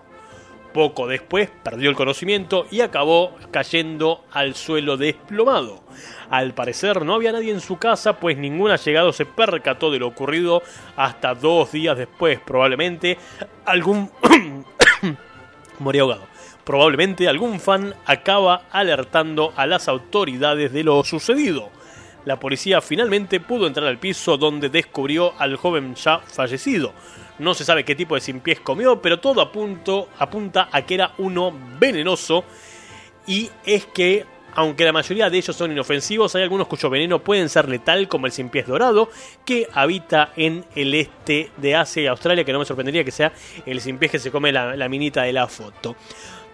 [0.72, 5.82] Poco después perdió el conocimiento y acabó cayendo al suelo desplomado.
[6.30, 10.06] Al parecer no había nadie en su casa, pues ningún allegado se percató de lo
[10.06, 10.62] ocurrido
[10.94, 12.38] hasta dos días después.
[12.38, 13.18] Probablemente
[13.64, 14.10] algún...
[15.80, 16.29] moría ahogado.
[16.64, 21.70] Probablemente algún fan acaba alertando a las autoridades de lo sucedido.
[22.24, 26.92] La policía finalmente pudo entrar al piso donde descubrió al joven ya fallecido.
[27.38, 31.14] No se sabe qué tipo de sin pies comió, pero todo apunta a que era
[31.16, 32.44] uno venenoso.
[33.26, 37.48] Y es que, aunque la mayoría de ellos son inofensivos, hay algunos cuyo veneno pueden
[37.48, 39.08] ser letal, como el sin pies dorado,
[39.46, 43.32] que habita en el este de Asia y Australia, que no me sorprendería que sea
[43.64, 45.96] el sin que se come la minita de la foto.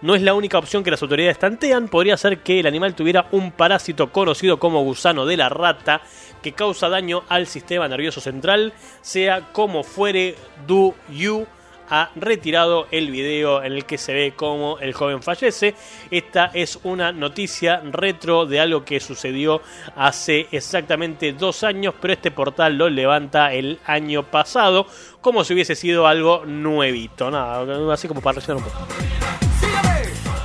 [0.01, 3.27] No es la única opción que las autoridades tantean, podría ser que el animal tuviera
[3.31, 6.01] un parásito conocido como gusano de la rata
[6.43, 10.35] que causa daño al sistema nervioso central, sea como fuere,
[10.67, 11.47] Du Yu
[11.89, 15.73] ha retirado el video en el que se ve cómo el joven fallece.
[16.11, 19.61] Esta es una noticia retro de algo que sucedió
[19.95, 24.85] hace exactamente dos años, pero este portal lo levanta el año pasado,
[25.21, 27.31] como si hubiese sido algo nuevito.
[27.31, 29.46] Nada, así como para rellenar un poco.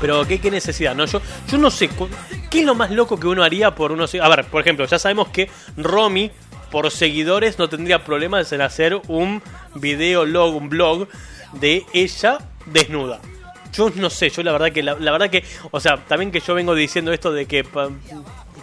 [0.03, 1.07] Pero ¿qué, qué necesidad, ¿no?
[1.07, 1.89] Yo, yo no sé,
[2.51, 4.13] ¿qué es lo más loco que uno haría por unos...
[4.17, 6.33] A ver, por ejemplo, ya sabemos que Romy,
[6.73, 9.41] por seguidores, no tendría problemas en hacer un
[9.77, 11.07] video log, un blog
[11.53, 13.21] de ella desnuda.
[13.73, 16.41] Yo no sé, yo la verdad que, la, la verdad que, o sea, también que
[16.41, 17.65] yo vengo diciendo esto de que,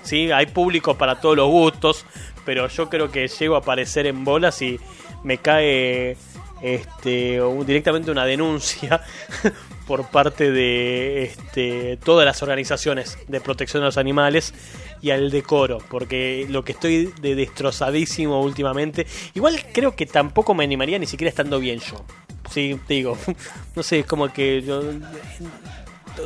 [0.03, 2.05] sí, hay público para todos los gustos,
[2.45, 4.77] pero yo creo que llego a aparecer en bolas y
[5.23, 6.17] me cae
[6.61, 9.01] este directamente una denuncia
[9.87, 14.53] por parte de este, todas las organizaciones de protección de los animales
[15.01, 20.63] y al decoro, porque lo que estoy de destrozadísimo últimamente, igual creo que tampoco me
[20.63, 22.05] animaría ni siquiera estando bien yo.
[22.51, 23.17] Sí, te digo,
[23.75, 24.83] no sé, es como que yo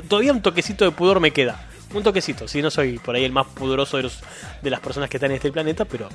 [0.07, 1.69] todavía un toquecito de pudor me queda.
[1.93, 4.19] Un toquecito, si no soy por ahí el más pudoroso de, los,
[4.61, 6.09] de las personas que están en este planeta, pero...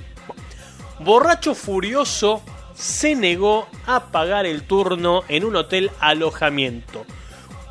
[1.00, 2.42] Borracho furioso
[2.78, 7.04] se negó a pagar el turno en un hotel alojamiento.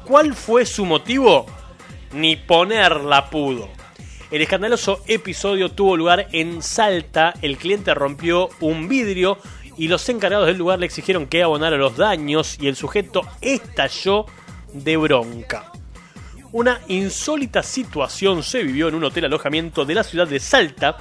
[0.05, 1.45] ¿Cuál fue su motivo?
[2.13, 3.69] Ni ponerla pudo.
[4.31, 7.33] El escandaloso episodio tuvo lugar en Salta.
[7.41, 9.37] El cliente rompió un vidrio
[9.77, 14.25] y los encargados del lugar le exigieron que abonara los daños y el sujeto estalló
[14.73, 15.71] de bronca.
[16.51, 20.97] Una insólita situación se vivió en un hotel alojamiento de la ciudad de Salta,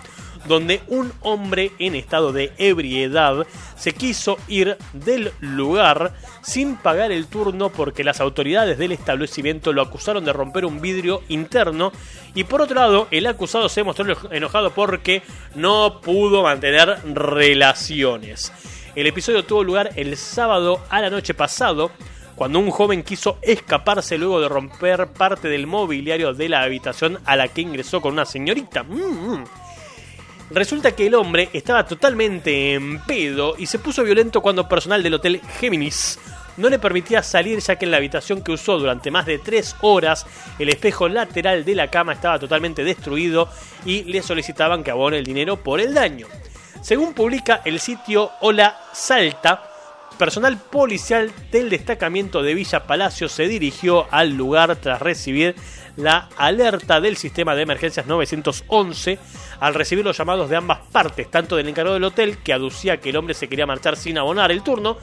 [0.46, 7.26] donde un hombre en estado de ebriedad se quiso ir del lugar sin pagar el
[7.26, 11.92] turno porque las autoridades del establecimiento lo acusaron de romper un vidrio interno
[12.34, 15.22] y por otro lado el acusado se mostró enojado porque
[15.54, 18.52] no pudo mantener relaciones.
[18.94, 21.90] El episodio tuvo lugar el sábado a la noche pasado
[22.36, 27.34] cuando un joven quiso escaparse luego de romper parte del mobiliario de la habitación a
[27.34, 28.84] la que ingresó con una señorita.
[28.84, 29.44] Mm, mm.
[30.50, 35.14] Resulta que el hombre estaba totalmente en pedo y se puso violento cuando personal del
[35.14, 36.18] hotel Géminis
[36.56, 39.76] no le permitía salir ya que en la habitación que usó durante más de 3
[39.82, 40.24] horas
[40.58, 43.48] el espejo lateral de la cama estaba totalmente destruido
[43.84, 46.28] y le solicitaban que abone el dinero por el daño.
[46.80, 49.68] Según publica el sitio Hola Salta,
[50.16, 55.56] personal policial del destacamento de Villa Palacio se dirigió al lugar tras recibir
[55.96, 59.18] la alerta del sistema de emergencias 911
[59.60, 63.10] al recibir los llamados de ambas partes, tanto del encargado del hotel que aducía que
[63.10, 64.98] el hombre se quería marchar sin abonar el turno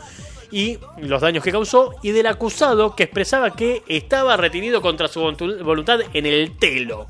[0.51, 5.19] y los daños que causó, y del acusado que expresaba que estaba retenido contra su
[5.19, 7.07] voluntad en el telo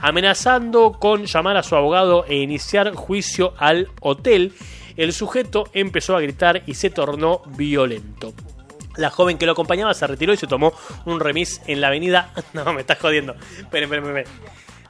[0.00, 4.52] amenazando con llamar a su abogado e iniciar juicio al hotel,
[4.96, 8.32] el sujeto empezó a gritar y se tornó violento.
[8.98, 10.72] La joven que lo acompañaba se retiró y se tomó
[11.06, 12.32] un remis en la avenida.
[12.52, 13.34] No, me estás jodiendo.
[13.58, 14.26] Esperen, esperen, esperen.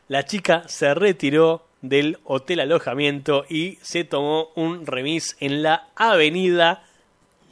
[0.08, 6.82] La chica se retiró del hotel alojamiento y se tomó un remis en la avenida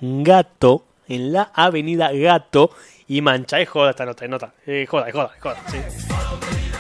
[0.00, 0.84] Gato.
[1.08, 2.70] En la avenida Gato
[3.06, 3.60] y Mancha.
[3.60, 4.54] Es joda esta nota, es nota.
[4.66, 5.56] Eh, joda, es joda, es joda.
[5.68, 5.78] sí.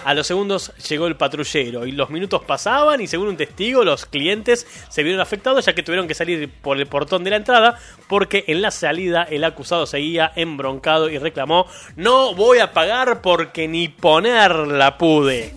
[0.06, 4.06] A los segundos llegó el patrullero y los minutos pasaban y según un testigo los
[4.06, 7.80] clientes se vieron afectados ya que tuvieron que salir por el portón de la entrada
[8.06, 13.66] porque en la salida el acusado seguía embroncado y reclamó no voy a pagar porque
[13.66, 15.52] ni ponerla pude.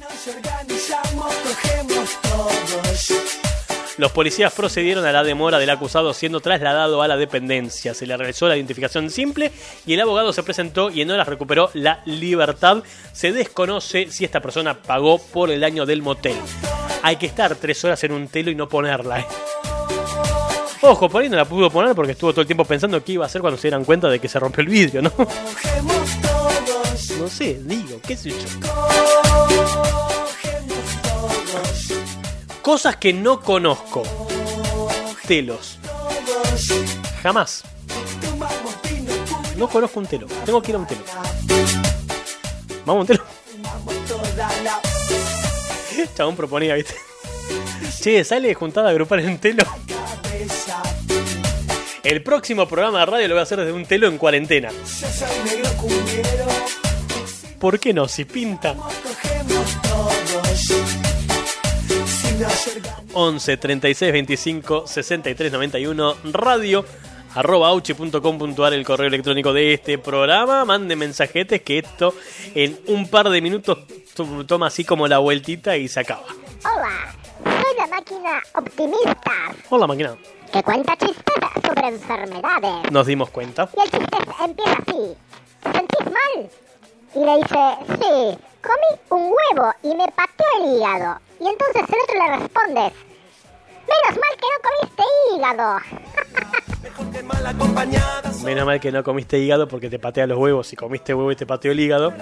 [4.00, 7.94] Los policías procedieron a la demora del acusado siendo trasladado a la dependencia.
[7.94, 9.52] Se le realizó la identificación simple
[9.86, 12.82] y el abogado se presentó y en horas recuperó la libertad.
[13.12, 16.38] Se desconoce si esta persona pagó por el daño del motel.
[17.04, 19.20] Hay que estar tres horas en un telo y no ponerla.
[19.20, 19.26] ¿eh?
[20.82, 23.26] Ojo, por ahí no la pudo poner porque estuvo todo el tiempo pensando qué iba
[23.26, 25.12] a hacer cuando se dieran cuenta de que se rompió el vidrio, ¿no?
[27.20, 28.38] No sé, digo, qué sé yo.
[32.62, 34.04] Cosas que no conozco.
[35.28, 35.80] Telos.
[37.24, 37.64] Jamás.
[39.58, 40.28] No conozco un telo.
[40.46, 41.02] Tengo que ir a un telo.
[42.86, 43.24] Vamos a un telo.
[46.16, 46.96] Chabón proponía, ¿viste?
[48.02, 49.64] Che, sale juntada a agrupar en telo.
[52.04, 54.70] El próximo programa de radio lo voy a hacer desde un telo en cuarentena.
[57.60, 58.08] ¿Por qué no?
[58.08, 58.76] Si pinta.
[63.14, 66.86] 11 36 25 63 91 radio
[67.36, 72.14] arroba auchi.com.ar el correo electrónico de este programa mande mensajetes que esto
[72.56, 73.80] en un par de minutos
[74.16, 76.24] to- toma así como la vueltita y se acaba
[76.64, 77.14] Hola,
[77.44, 79.32] soy la máquina optimista
[79.70, 80.16] hola máquina
[80.54, 81.24] que cuenta chistes
[81.66, 82.92] sobre enfermedades.
[82.92, 85.16] nos dimos cuenta Y el chiste empieza así.
[85.62, 86.50] ¿Te sentís mal?
[87.16, 87.60] Y le dice,
[88.00, 91.20] sí, comí un huevo y me pateó el hígado.
[91.40, 95.04] Y entonces el otro le responde, menos mal que no comiste
[95.36, 95.80] hígado.
[98.44, 101.36] menos mal que no comiste hígado porque te patea los huevos si comiste huevo y
[101.36, 102.14] te pateó el hígado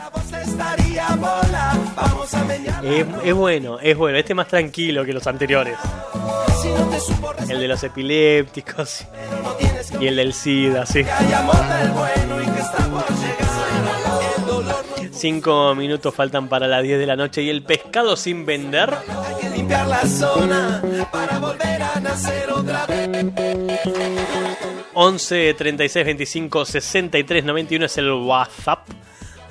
[2.84, 5.78] es, es bueno es bueno este es más tranquilo que los anteriores
[7.50, 9.06] el de los epilépticos
[10.00, 11.06] y el del SIDA, sí.
[15.18, 18.94] Cinco minutos faltan para las 10 de la noche y el pescado sin vender.
[19.56, 20.80] Limpiar la zona
[21.12, 23.26] para volver a nacer otra vez.
[24.94, 28.88] 11 36 25 63 91 es el WhatsApp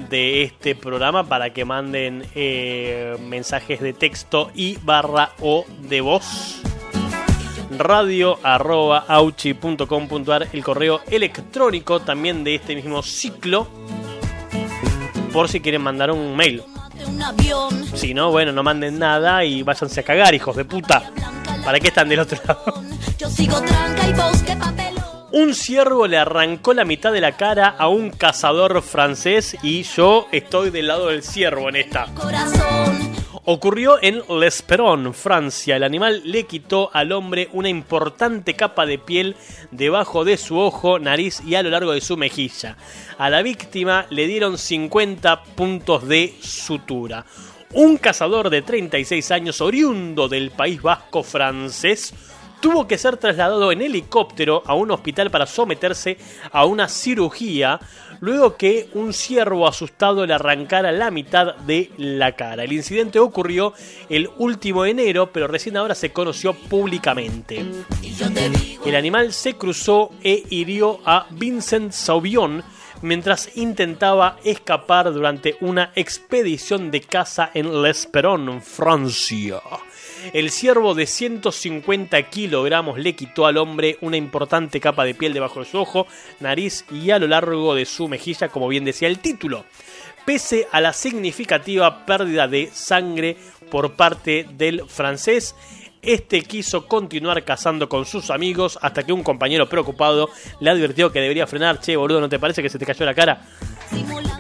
[0.08, 6.62] de este programa para que manden eh, mensajes de texto y barra o de voz
[7.76, 9.04] radio arroba
[10.52, 13.66] el correo electrónico también de este mismo ciclo
[15.36, 16.62] por si quieren mandar un mail
[17.94, 21.12] si no bueno no manden nada y váyanse a cagar hijos de puta
[21.62, 22.80] ¿Para qué están del otro lado?
[25.32, 30.28] Un ciervo le arrancó la mitad de la cara a un cazador francés y yo
[30.30, 32.06] estoy del lado del ciervo en esta.
[33.48, 35.76] Ocurrió en L'Esperon, Francia.
[35.76, 39.36] El animal le quitó al hombre una importante capa de piel
[39.70, 42.76] debajo de su ojo, nariz y a lo largo de su mejilla.
[43.18, 47.24] A la víctima le dieron 50 puntos de sutura.
[47.72, 52.14] Un cazador de 36 años, oriundo del País Vasco francés,
[52.60, 56.18] tuvo que ser trasladado en helicóptero a un hospital para someterse
[56.50, 57.78] a una cirugía
[58.26, 62.64] luego que un ciervo asustado le arrancara la mitad de la cara.
[62.64, 63.72] El incidente ocurrió
[64.08, 67.64] el último enero, pero recién ahora se conoció públicamente.
[68.84, 72.64] El animal se cruzó e hirió a Vincent Sauvion
[73.00, 79.60] mientras intentaba escapar durante una expedición de caza en L'Esperon, Francia.
[80.32, 85.60] El ciervo de 150 kilogramos le quitó al hombre una importante capa de piel debajo
[85.60, 86.06] de su ojo,
[86.40, 89.64] nariz y a lo largo de su mejilla, como bien decía el título.
[90.24, 93.36] Pese a la significativa pérdida de sangre
[93.70, 95.54] por parte del francés,
[96.02, 101.20] este quiso continuar cazando con sus amigos hasta que un compañero preocupado le advirtió que
[101.20, 101.80] debería frenar.
[101.80, 103.42] Che, boludo, ¿no te parece que se te cayó la cara?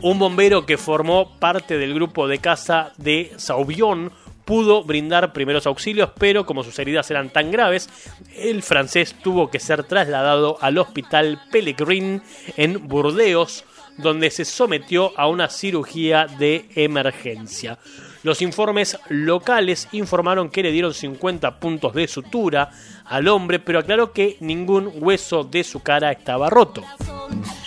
[0.02, 4.12] Un bombero que formó parte del grupo de caza de Sauvion
[4.46, 7.90] pudo brindar primeros auxilios, pero como sus heridas eran tan graves,
[8.34, 12.22] el francés tuvo que ser trasladado al hospital Pellegrin
[12.56, 13.64] en Burdeos,
[13.98, 17.78] donde se sometió a una cirugía de emergencia.
[18.22, 22.70] Los informes locales informaron que le dieron 50 puntos de sutura
[23.04, 26.82] al hombre, pero aclaró que ningún hueso de su cara estaba roto.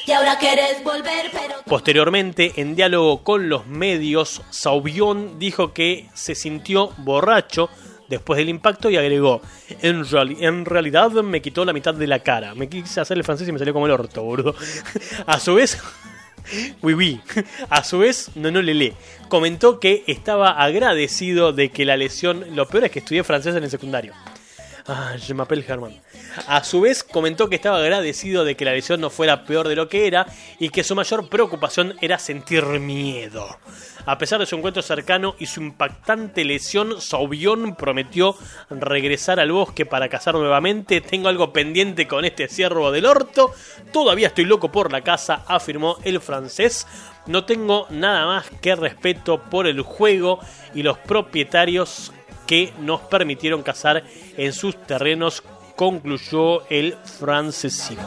[0.10, 6.34] Y ahora querés volver, pero Posteriormente, en diálogo con los medios, Sauvion dijo que se
[6.34, 7.70] sintió borracho
[8.07, 9.39] después del impacto y agregó,
[9.84, 12.55] en, reali- en realidad me quitó la mitad de la cara.
[12.55, 14.55] Me quise hacer el francés y me salió como el orto, boludo.
[15.28, 15.78] A su vez...
[16.82, 17.22] Oui, oui.
[17.70, 18.93] A su vez, no, no le lee.
[19.28, 22.55] Comentó que estaba agradecido de que la lesión.
[22.55, 24.14] Lo peor es que estudié francés en el secundario.
[24.92, 25.94] Ah, je m'appelle Herman.
[26.48, 29.76] A su vez comentó que estaba agradecido de que la lesión no fuera peor de
[29.76, 30.26] lo que era
[30.58, 33.46] y que su mayor preocupación era sentir miedo.
[34.08, 38.36] A pesar de su encuentro cercano y su impactante lesión, Sauvion prometió
[38.72, 41.02] regresar al bosque para cazar nuevamente.
[41.02, 43.54] Tengo algo pendiente con este ciervo del orto.
[43.94, 46.88] Todavía estoy loco por la caza, afirmó el francés.
[47.28, 50.40] No tengo nada más que respeto por el juego
[50.74, 52.12] y los propietarios
[52.50, 54.04] que nos permitieron cazar
[54.36, 55.43] en sus terrenos,
[55.80, 58.04] concluyó el francesito.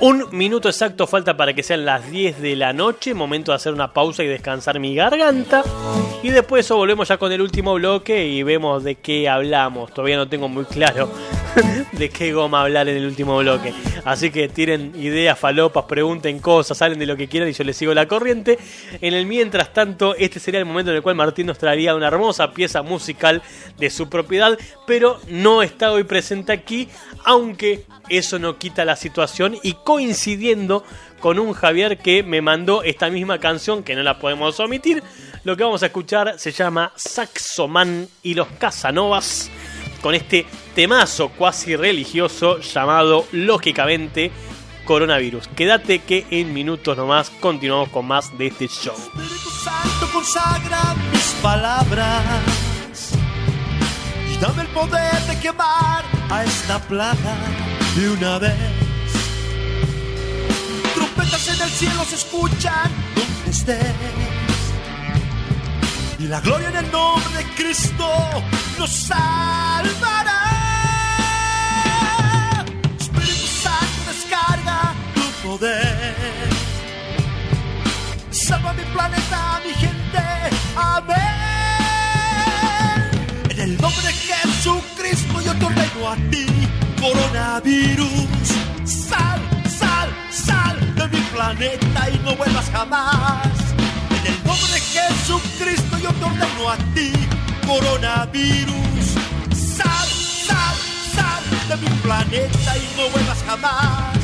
[0.00, 3.72] Un minuto exacto falta para que sean las 10 de la noche, momento de hacer
[3.72, 5.64] una pausa y descansar mi garganta.
[6.22, 9.94] Y después eso volvemos ya con el último bloque y vemos de qué hablamos.
[9.94, 11.10] Todavía no tengo muy claro
[11.92, 13.72] de qué goma hablar en el último bloque.
[14.04, 17.76] Así que tiren ideas, falopas, pregunten cosas, salen de lo que quieran y yo les
[17.76, 18.58] sigo la corriente.
[19.00, 22.08] En el mientras tanto, este sería el momento en el cual Martín nos traería una
[22.08, 23.42] hermosa pieza musical
[23.78, 24.49] de su propiedad,
[24.86, 26.88] pero no está hoy presente aquí,
[27.24, 30.84] aunque eso no quita la situación y coincidiendo
[31.20, 35.02] con un Javier que me mandó esta misma canción que no la podemos omitir.
[35.44, 39.50] Lo que vamos a escuchar se llama Saxoman y los Casanovas
[40.02, 44.30] con este temazo cuasi religioso llamado lógicamente
[44.84, 45.48] coronavirus.
[45.48, 48.94] Quédate que en minutos nomás continuamos con más de este show.
[48.96, 52.69] Espíritu Santo consagra mis palabras
[54.40, 57.36] dame el poder de quemar a esta plaga
[57.96, 58.54] de una vez.
[60.94, 64.40] Trompetas en el cielo se escuchan donde estés
[66.20, 68.06] y la gloria en el nombre de Cristo
[68.78, 70.42] nos salvará.
[72.98, 76.50] Espíritu Santo descarga tu poder.
[78.30, 80.22] Salva mi planeta, mi gente.
[80.76, 81.39] Amén.
[83.70, 86.46] En el nombre de Jesucristo yo te ordeno a ti,
[87.00, 88.48] coronavirus.
[88.84, 89.40] Sal,
[89.78, 93.46] sal, sal de mi planeta y no vuelvas jamás.
[94.10, 97.12] En el nombre de Jesucristo yo te ordeno a ti,
[97.64, 99.04] coronavirus.
[99.54, 100.08] Sal,
[100.48, 100.76] sal,
[101.14, 104.18] sal de mi planeta y no vuelvas jamás.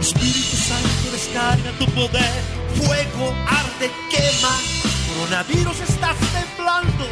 [0.00, 2.42] Espíritu Santo descarga tu poder,
[2.74, 4.56] fuego arde, quema.
[5.12, 7.04] Coronavirus estás temblando,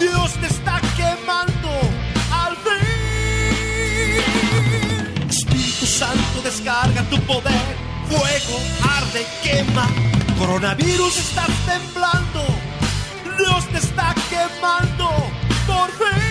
[0.00, 1.68] Dios te está quemando
[2.32, 2.90] al fin.
[5.28, 7.76] Espíritu Santo descarga tu poder,
[8.08, 8.58] fuego
[8.96, 9.86] arde, quema.
[10.38, 12.46] Coronavirus estás temblando,
[13.36, 15.10] Dios te está quemando
[15.66, 16.22] por fin.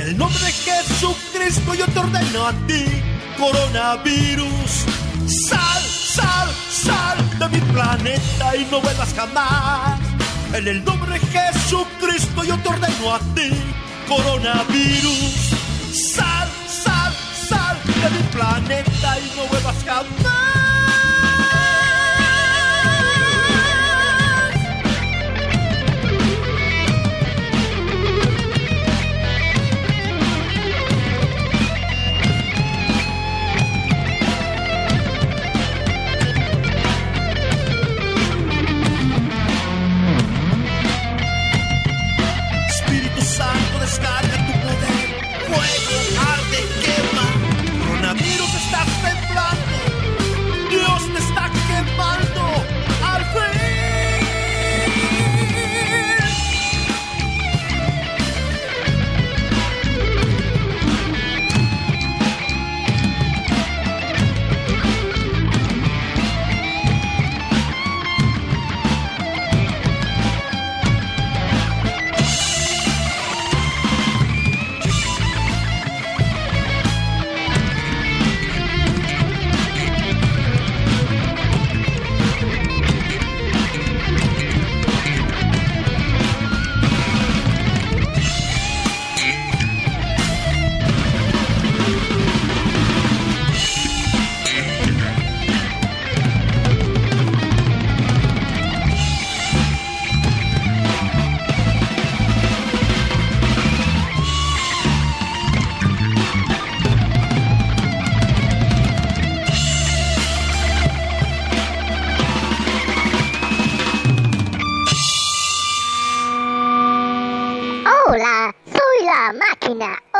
[0.00, 2.84] En el nombre de Jesucristo yo te ordeno a ti,
[3.38, 4.86] coronavirus.
[5.28, 5.82] Sal,
[6.16, 10.00] sal, sal de mi planeta y no vuelvas jamás.
[10.52, 13.50] En el nombre de Jesucristo yo te ordeno a ti,
[14.08, 15.52] coronavirus.
[15.92, 17.12] Sal, sal,
[17.48, 20.57] sal de mi planeta y no vuelvas jamás.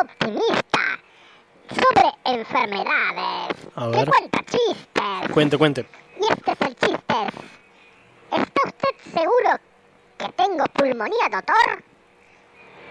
[0.01, 0.81] Optimista
[1.69, 3.57] sobre enfermedades.
[3.77, 4.09] A Que ver.
[4.09, 5.33] cuenta chistes.
[5.33, 5.87] Cuente, cuente.
[6.21, 7.15] Y este es el chiste.
[8.31, 9.51] ¿Está usted seguro
[10.19, 11.83] que tengo pulmonía, doctor?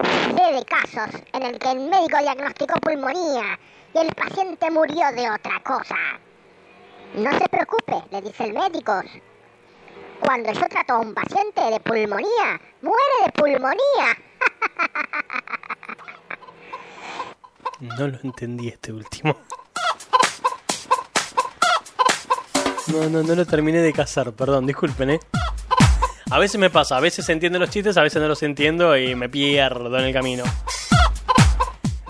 [0.04, 3.60] Sé de casos en el que el médico diagnosticó pulmonía
[3.94, 5.96] y el paciente murió de otra cosa.
[7.16, 9.02] No se preocupe, le dice el médico.
[10.20, 14.18] Cuando yo trato a un paciente de pulmonía, muere de pulmonía.
[17.80, 19.38] No lo entendí este último.
[22.88, 25.20] No, no, no lo terminé de cazar, perdón, disculpen, eh.
[26.32, 29.14] A veces me pasa, a veces entiendo los chistes, a veces no los entiendo y
[29.16, 30.44] me pierdo en el camino.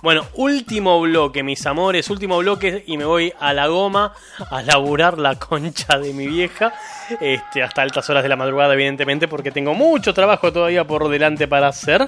[0.08, 4.14] Bueno, último bloque, mis amores, último bloque y me voy a la goma
[4.50, 6.72] a laburar la concha de mi vieja.
[7.20, 11.50] Este, hasta altas horas de la madrugada, evidentemente, porque tengo mucho trabajo todavía por delante
[11.50, 12.08] para hacer.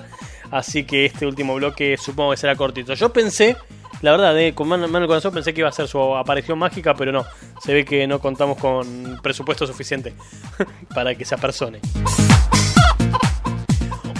[0.49, 2.93] Así que este último bloque supongo que será cortito.
[2.93, 3.57] Yo pensé,
[4.01, 6.93] la verdad, eh, con mano, mano corazón pensé que iba a ser su aparición mágica,
[6.93, 7.25] pero no.
[7.61, 10.13] Se ve que no contamos con presupuesto suficiente
[10.95, 11.81] para que se apersone.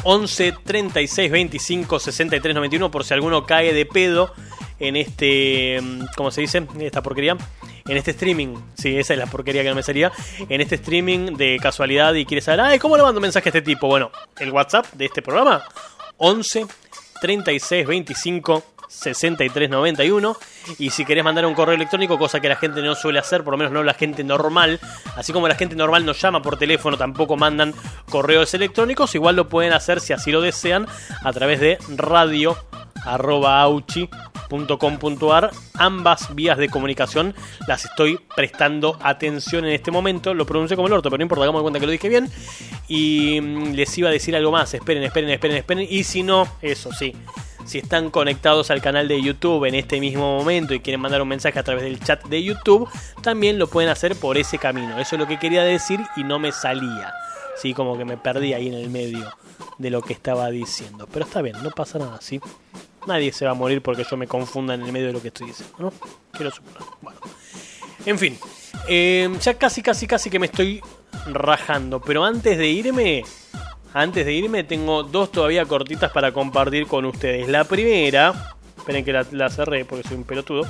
[0.03, 4.33] 11 36 25 63 91 por si alguno cae de pedo
[4.79, 6.65] en este mm, ¿cómo se dice?
[6.79, 7.37] esta porquería
[7.89, 11.35] en este streaming, sí, esa es la porquería que no me salía en este streaming
[11.37, 13.87] de casualidad y quiere saber, ay, ¿cómo le mando mensaje a este tipo?
[13.87, 15.63] Bueno, el WhatsApp de este programa
[16.17, 16.67] 11
[17.19, 20.35] 36 25 63 91
[20.79, 23.53] y si querés mandar un correo electrónico, cosa que la gente no suele hacer, por
[23.53, 24.79] lo menos no la gente normal,
[25.15, 27.73] así como la gente normal nos llama por teléfono, tampoco mandan
[28.09, 30.87] correos electrónicos, igual lo pueden hacer si así lo desean
[31.23, 32.57] a través de radio
[33.13, 34.09] arroba auchi
[34.49, 37.35] .com.ar ambas vías de comunicación
[37.67, 41.43] las estoy prestando atención en este momento lo pronuncié como el orto pero no importa
[41.43, 42.29] hagamos cuenta que lo dije bien
[42.87, 46.47] y mm, les iba a decir algo más esperen esperen esperen esperen y si no
[46.61, 47.13] eso sí
[47.69, 51.27] si están conectados al canal de YouTube en este mismo momento y quieren mandar un
[51.27, 52.89] mensaje a través del chat de YouTube,
[53.21, 54.97] también lo pueden hacer por ese camino.
[54.99, 57.13] Eso es lo que quería decir y no me salía.
[57.57, 59.31] Sí, como que me perdí ahí en el medio
[59.77, 61.07] de lo que estaba diciendo.
[61.13, 62.41] Pero está bien, no pasa nada, ¿sí?
[63.07, 65.29] Nadie se va a morir porque yo me confunda en el medio de lo que
[65.29, 65.93] estoy diciendo, ¿no?
[66.31, 66.81] Quiero suponer.
[67.01, 67.19] Bueno.
[68.05, 68.37] En fin,
[68.87, 70.81] eh, ya casi, casi, casi que me estoy
[71.27, 72.01] rajando.
[72.01, 73.23] Pero antes de irme,
[73.93, 77.47] antes de irme, tengo dos todavía cortitas para compartir con ustedes.
[77.47, 80.67] La primera, esperen que la, la cerré porque soy un pelotudo.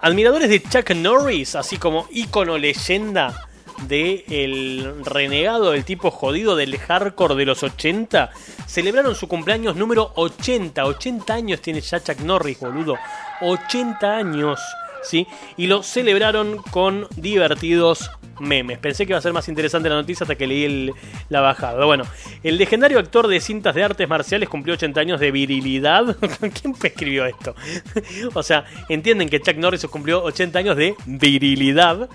[0.00, 3.47] Admiradores de Chuck Norris, así como ícono leyenda
[3.86, 8.30] de el renegado, el tipo jodido del hardcore de los 80,
[8.66, 10.84] celebraron su cumpleaños número 80.
[10.84, 12.96] 80 años tiene ya Chuck Norris, boludo.
[13.40, 14.60] 80 años,
[15.02, 15.26] ¿sí?
[15.56, 18.78] Y lo celebraron con divertidos memes.
[18.78, 20.92] Pensé que iba a ser más interesante la noticia hasta que leí
[21.28, 21.84] la bajada.
[21.84, 22.04] Bueno,
[22.42, 26.16] el legendario actor de cintas de artes marciales cumplió 80 años de virilidad.
[26.40, 27.54] ¿Quién escribió esto?
[28.34, 32.08] o sea, entienden que Chuck Norris cumplió 80 años de virilidad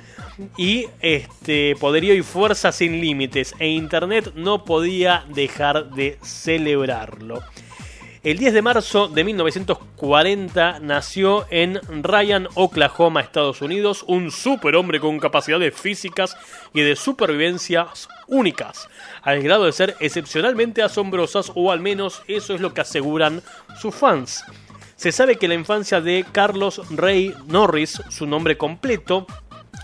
[0.58, 7.44] y este poderío y fuerza sin límites e internet no podía dejar de celebrarlo.
[8.24, 15.20] El 10 de marzo de 1940 nació en Ryan, Oklahoma, Estados Unidos, un superhombre con
[15.20, 16.38] capacidades físicas
[16.74, 17.88] y de supervivencia
[18.28, 18.88] únicas,
[19.24, 23.42] al grado de ser excepcionalmente asombrosas, o al menos eso es lo que aseguran
[23.78, 24.46] sus fans.
[24.96, 29.28] Se sabe que la infancia de Carlos Ray Norris, su nombre completo,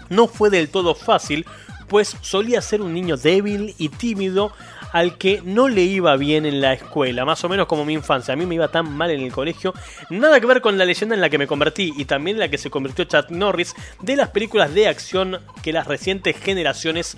[0.08, 1.46] no fue del todo fácil,
[1.90, 4.54] pues solía ser un niño débil y tímido
[4.92, 8.34] al que no le iba bien en la escuela, más o menos como mi infancia.
[8.34, 9.74] A mí me iba tan mal en el colegio.
[10.10, 12.50] Nada que ver con la leyenda en la que me convertí y también en la
[12.50, 17.18] que se convirtió Chuck Norris de las películas de acción que las recientes generaciones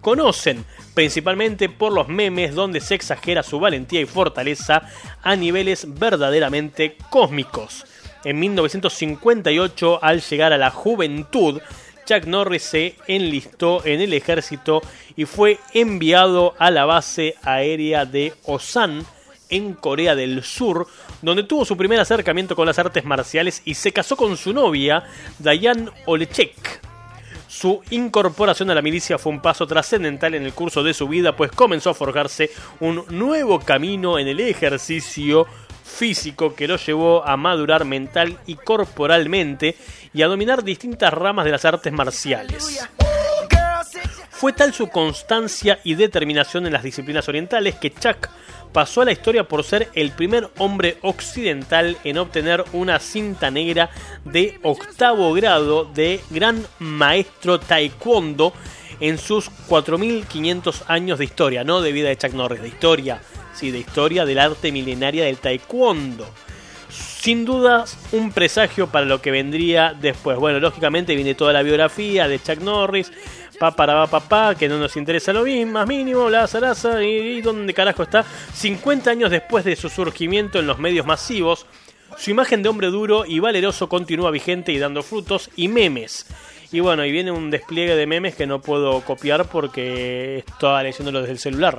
[0.00, 0.64] conocen,
[0.94, 4.82] principalmente por los memes donde se exagera su valentía y fortaleza
[5.22, 7.84] a niveles verdaderamente cósmicos.
[8.24, 11.60] En 1958, al llegar a la juventud,
[12.10, 14.82] Chuck Norris se enlistó en el ejército
[15.14, 19.06] y fue enviado a la base aérea de Osan
[19.48, 20.88] en Corea del Sur,
[21.22, 25.04] donde tuvo su primer acercamiento con las artes marciales y se casó con su novia,
[25.38, 26.80] Diane Olechek.
[27.46, 31.36] Su incorporación a la milicia fue un paso trascendental en el curso de su vida,
[31.36, 32.50] pues comenzó a forjarse
[32.80, 35.46] un nuevo camino en el ejercicio
[35.82, 39.76] físico que lo llevó a madurar mental y corporalmente
[40.12, 42.88] y a dominar distintas ramas de las artes marciales.
[44.30, 48.28] Fue tal su constancia y determinación en las disciplinas orientales que Chuck
[48.72, 53.90] pasó a la historia por ser el primer hombre occidental en obtener una cinta negra
[54.24, 58.52] de octavo grado de gran maestro taekwondo
[59.00, 63.20] en sus 4.500 años de historia, no de vida de Chuck Norris, de historia,
[63.54, 66.26] sí, de historia del arte milenaria del taekwondo.
[66.88, 70.38] Sin duda, un presagio para lo que vendría después.
[70.38, 73.12] Bueno, lógicamente viene toda la biografía de Chuck Norris,
[73.58, 77.04] pa para pa, pa, pa, que no nos interesa lo mismo, más mínimo, la zaraza,
[77.04, 78.24] y, y dónde carajo está.
[78.54, 81.66] 50 años después de su surgimiento en los medios masivos,
[82.16, 86.26] su imagen de hombre duro y valeroso continúa vigente y dando frutos y memes.
[86.72, 91.20] Y bueno, y viene un despliegue de memes que no puedo copiar porque estaba leyéndolo
[91.20, 91.78] desde el celular.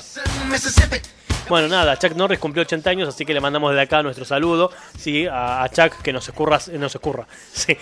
[1.51, 4.71] Bueno, nada, Chuck Norris cumplió 80 años, así que le mandamos desde acá nuestro saludo,
[4.97, 7.75] sí, a, Chuck que nos escurra, nos escurra, sí,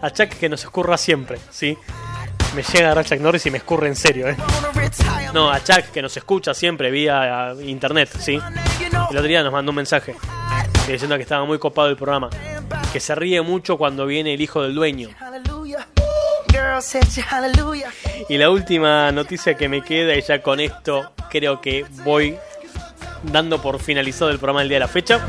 [0.00, 1.78] a Chuck que nos escurra siempre, sí.
[2.56, 4.36] Me llega a Chuck Norris y me escurre en serio, eh.
[5.32, 8.40] No, a Chuck que nos escucha siempre vía internet, sí.
[8.90, 10.16] El otro día nos mandó un mensaje
[10.88, 12.28] diciendo que estaba muy copado el programa,
[12.92, 15.10] que se ríe mucho cuando viene el hijo del dueño.
[18.28, 22.36] Y la última noticia que me queda, y ya con esto creo que voy
[23.22, 25.20] dando por finalizado el programa del día de la fecha.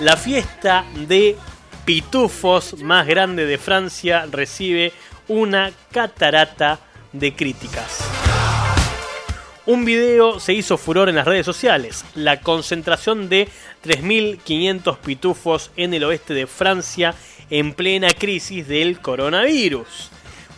[0.00, 1.36] La fiesta de
[1.84, 4.92] pitufos más grande de Francia recibe
[5.28, 6.78] una catarata
[7.12, 7.98] de críticas.
[9.66, 12.04] Un video se hizo furor en las redes sociales.
[12.14, 13.48] La concentración de
[13.84, 17.14] 3.500 pitufos en el oeste de Francia
[17.50, 20.10] en plena crisis del coronavirus.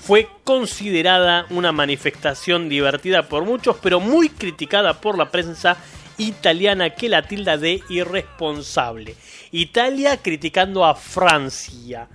[0.03, 5.77] Fue considerada una manifestación divertida por muchos, pero muy criticada por la prensa
[6.19, 9.15] italiana que la tilda de irresponsable.
[9.53, 12.09] Italia criticando a Francia.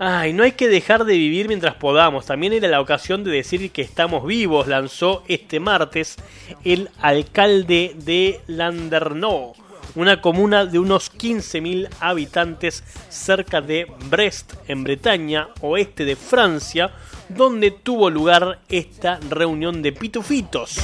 [0.00, 2.26] Ay, no hay que dejar de vivir mientras podamos.
[2.26, 6.16] También era la ocasión de decir que estamos vivos, lanzó este martes
[6.64, 9.54] el alcalde de Landerneau,
[9.94, 16.92] una comuna de unos 15.000 habitantes cerca de Brest, en Bretaña, oeste de Francia,
[17.28, 20.78] donde tuvo lugar esta reunión de pitufitos.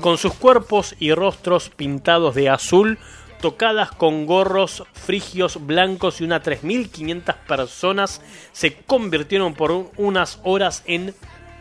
[0.00, 2.98] Con sus cuerpos y rostros pintados de azul,
[3.40, 10.82] tocadas con gorros frigios blancos y unas 3.500 personas se convirtieron por un- unas horas
[10.86, 11.14] en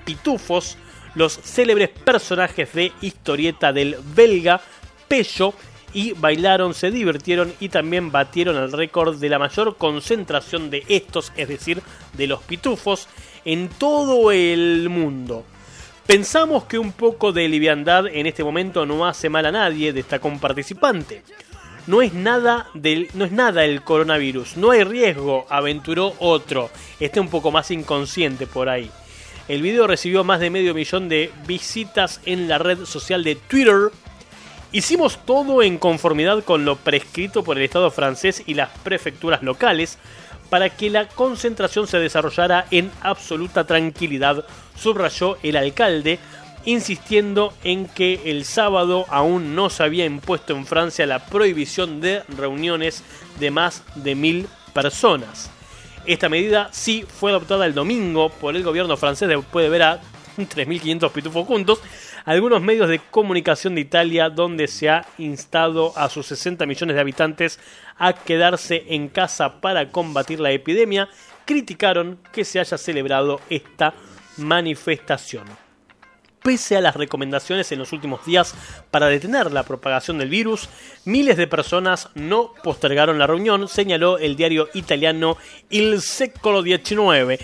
[0.06, 0.78] pitufos,
[1.16, 4.62] los célebres personajes de historieta del belga
[5.08, 5.54] Pello
[5.94, 11.32] y bailaron, se divirtieron y también batieron el récord de la mayor concentración de estos,
[11.36, 11.82] es decir,
[12.14, 13.08] de los pitufos,
[13.46, 15.46] en todo el mundo.
[16.06, 20.28] Pensamos que un poco de liviandad en este momento no hace mal a nadie, destacó
[20.28, 21.24] un participante.
[21.88, 26.70] No es nada del, no es nada el coronavirus, no hay riesgo, aventuró otro.
[27.00, 28.90] Este un poco más inconsciente por ahí.
[29.48, 33.92] El video recibió más de medio millón de visitas en la red social de Twitter.
[34.74, 40.00] Hicimos todo en conformidad con lo prescrito por el Estado francés y las prefecturas locales
[40.50, 44.44] para que la concentración se desarrollara en absoluta tranquilidad,
[44.76, 46.18] subrayó el alcalde,
[46.66, 52.24] insistiendo en que el sábado aún no se había impuesto en Francia la prohibición de
[52.36, 53.04] reuniones
[53.40, 55.52] de más de mil personas.
[56.08, 60.02] Esta medida sí fue adoptada el domingo por el gobierno francés después de ver a
[60.38, 61.80] 3.500 pitufos juntos.
[62.26, 67.02] Algunos medios de comunicación de Italia donde se ha instado a sus 60 millones de
[67.02, 67.60] habitantes
[67.98, 71.10] a quedarse en casa para combatir la epidemia
[71.44, 73.94] criticaron que se haya celebrado esta
[74.38, 75.44] manifestación.
[76.42, 78.56] Pese a las recomendaciones en los últimos días
[78.90, 80.70] para detener la propagación del virus,
[81.04, 85.38] miles de personas no postergaron la reunión, señaló el diario italiano
[85.70, 87.42] Il Secolo XIX,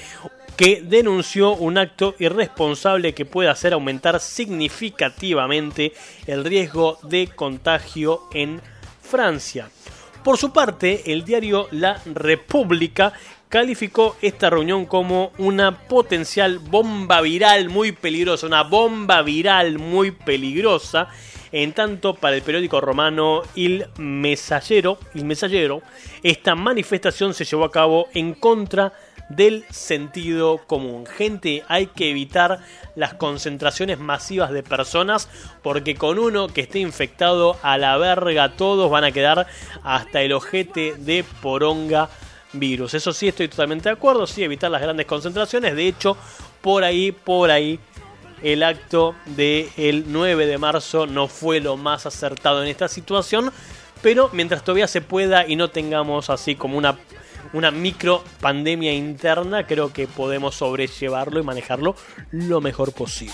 [0.60, 5.94] que denunció un acto irresponsable que puede hacer aumentar significativamente
[6.28, 8.60] el riesgo de contagio en
[9.02, 9.70] Francia.
[10.22, 13.14] Por su parte, el diario La República
[13.48, 21.08] calificó esta reunión como una potencial bomba viral muy peligrosa, una bomba viral muy peligrosa.
[21.54, 25.00] En tanto, para el periódico romano Il Messaggero,
[26.22, 28.92] esta manifestación se llevó a cabo en contra
[29.30, 31.06] del sentido común.
[31.06, 32.60] Gente, hay que evitar
[32.96, 35.30] las concentraciones masivas de personas
[35.62, 39.48] porque con uno que esté infectado a la verga todos van a quedar
[39.84, 42.10] hasta el ojete de poronga
[42.54, 42.94] virus.
[42.94, 45.76] Eso sí, estoy totalmente de acuerdo, sí, evitar las grandes concentraciones.
[45.76, 46.18] De hecho,
[46.62, 47.80] por ahí, por ahí,
[48.42, 53.52] el acto del 9 de marzo no fue lo más acertado en esta situación.
[54.02, 56.98] Pero mientras todavía se pueda y no tengamos así como una,
[57.54, 61.96] una micro pandemia interna, creo que podemos sobrellevarlo y manejarlo
[62.32, 63.34] lo mejor posible.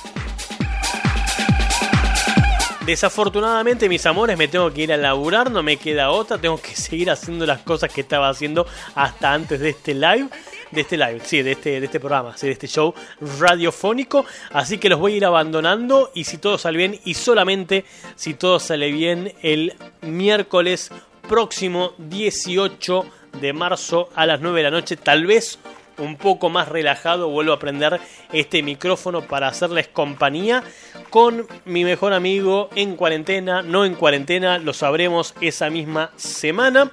[2.86, 6.76] Desafortunadamente, mis amores, me tengo que ir a laburar, no me queda otra, tengo que
[6.76, 10.30] seguir haciendo las cosas que estaba haciendo hasta antes de este live,
[10.70, 12.94] de este live, sí, de este, de este programa, sí, de este show
[13.40, 17.86] radiofónico, así que los voy a ir abandonando y si todo sale bien, y solamente
[18.16, 20.92] si todo sale bien, el miércoles
[21.28, 23.04] próximo 18
[23.42, 25.60] de marzo a las 9 de la noche, tal vez
[25.98, 28.00] un poco más relajado, vuelvo a prender
[28.32, 30.64] este micrófono para hacerles compañía
[31.10, 36.92] con mi mejor amigo en cuarentena, no en cuarentena, lo sabremos esa misma semana.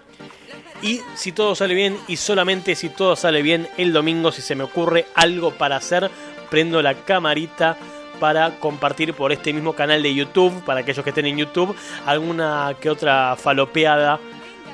[0.82, 4.56] Y si todo sale bien, y solamente si todo sale bien, el domingo, si se
[4.56, 6.10] me ocurre algo para hacer,
[6.50, 7.76] prendo la camarita
[8.18, 11.74] para compartir por este mismo canal de YouTube, para aquellos que estén en YouTube,
[12.06, 14.20] alguna que otra falopeada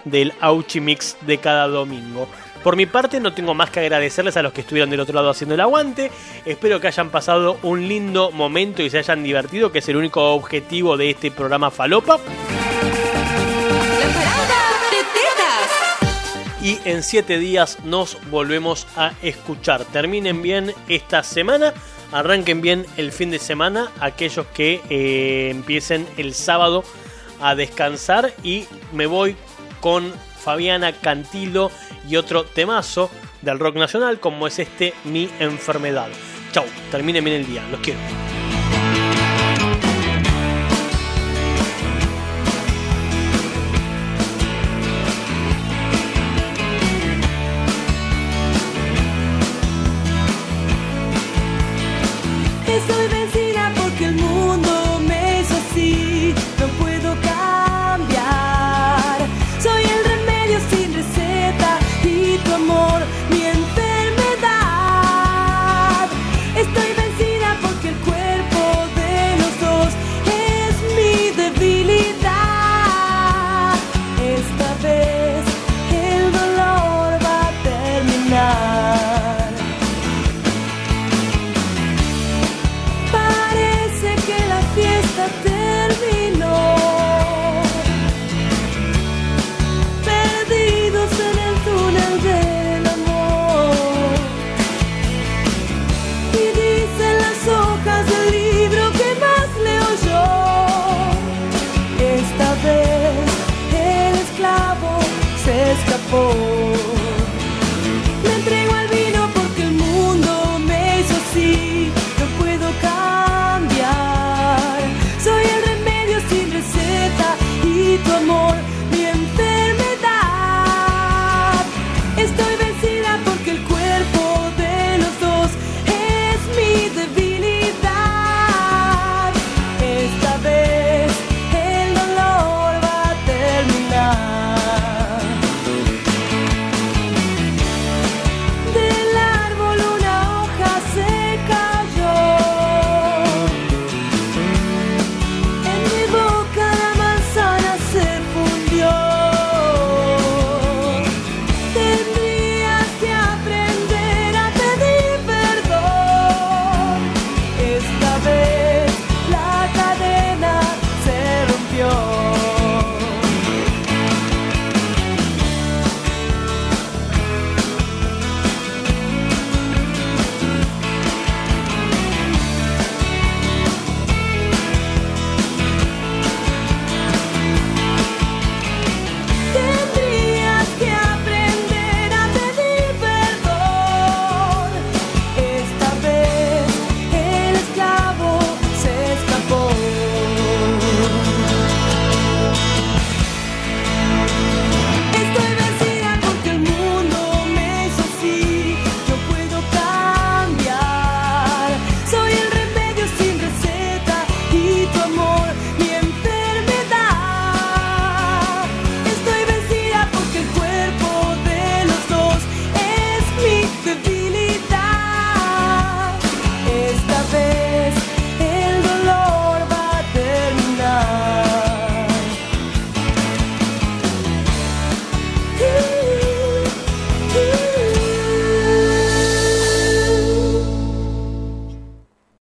[0.05, 2.29] del Auchi Mix de cada domingo.
[2.63, 5.31] Por mi parte no tengo más que agradecerles a los que estuvieron del otro lado
[5.31, 6.11] haciendo el aguante.
[6.45, 10.35] Espero que hayan pasado un lindo momento y se hayan divertido, que es el único
[10.35, 12.19] objetivo de este programa Falopa.
[16.61, 19.85] Y en 7 días nos volvemos a escuchar.
[19.87, 21.73] Terminen bien esta semana.
[22.11, 23.93] Arranquen bien el fin de semana.
[24.01, 26.83] Aquellos que eh, empiecen el sábado
[27.41, 28.35] a descansar.
[28.43, 29.37] Y me voy
[29.81, 31.71] con Fabiana Cantilo
[32.09, 33.11] y otro temazo
[33.43, 36.09] del rock nacional como es este Mi Enfermedad.
[36.53, 37.99] Chau, terminen bien el día, los quiero.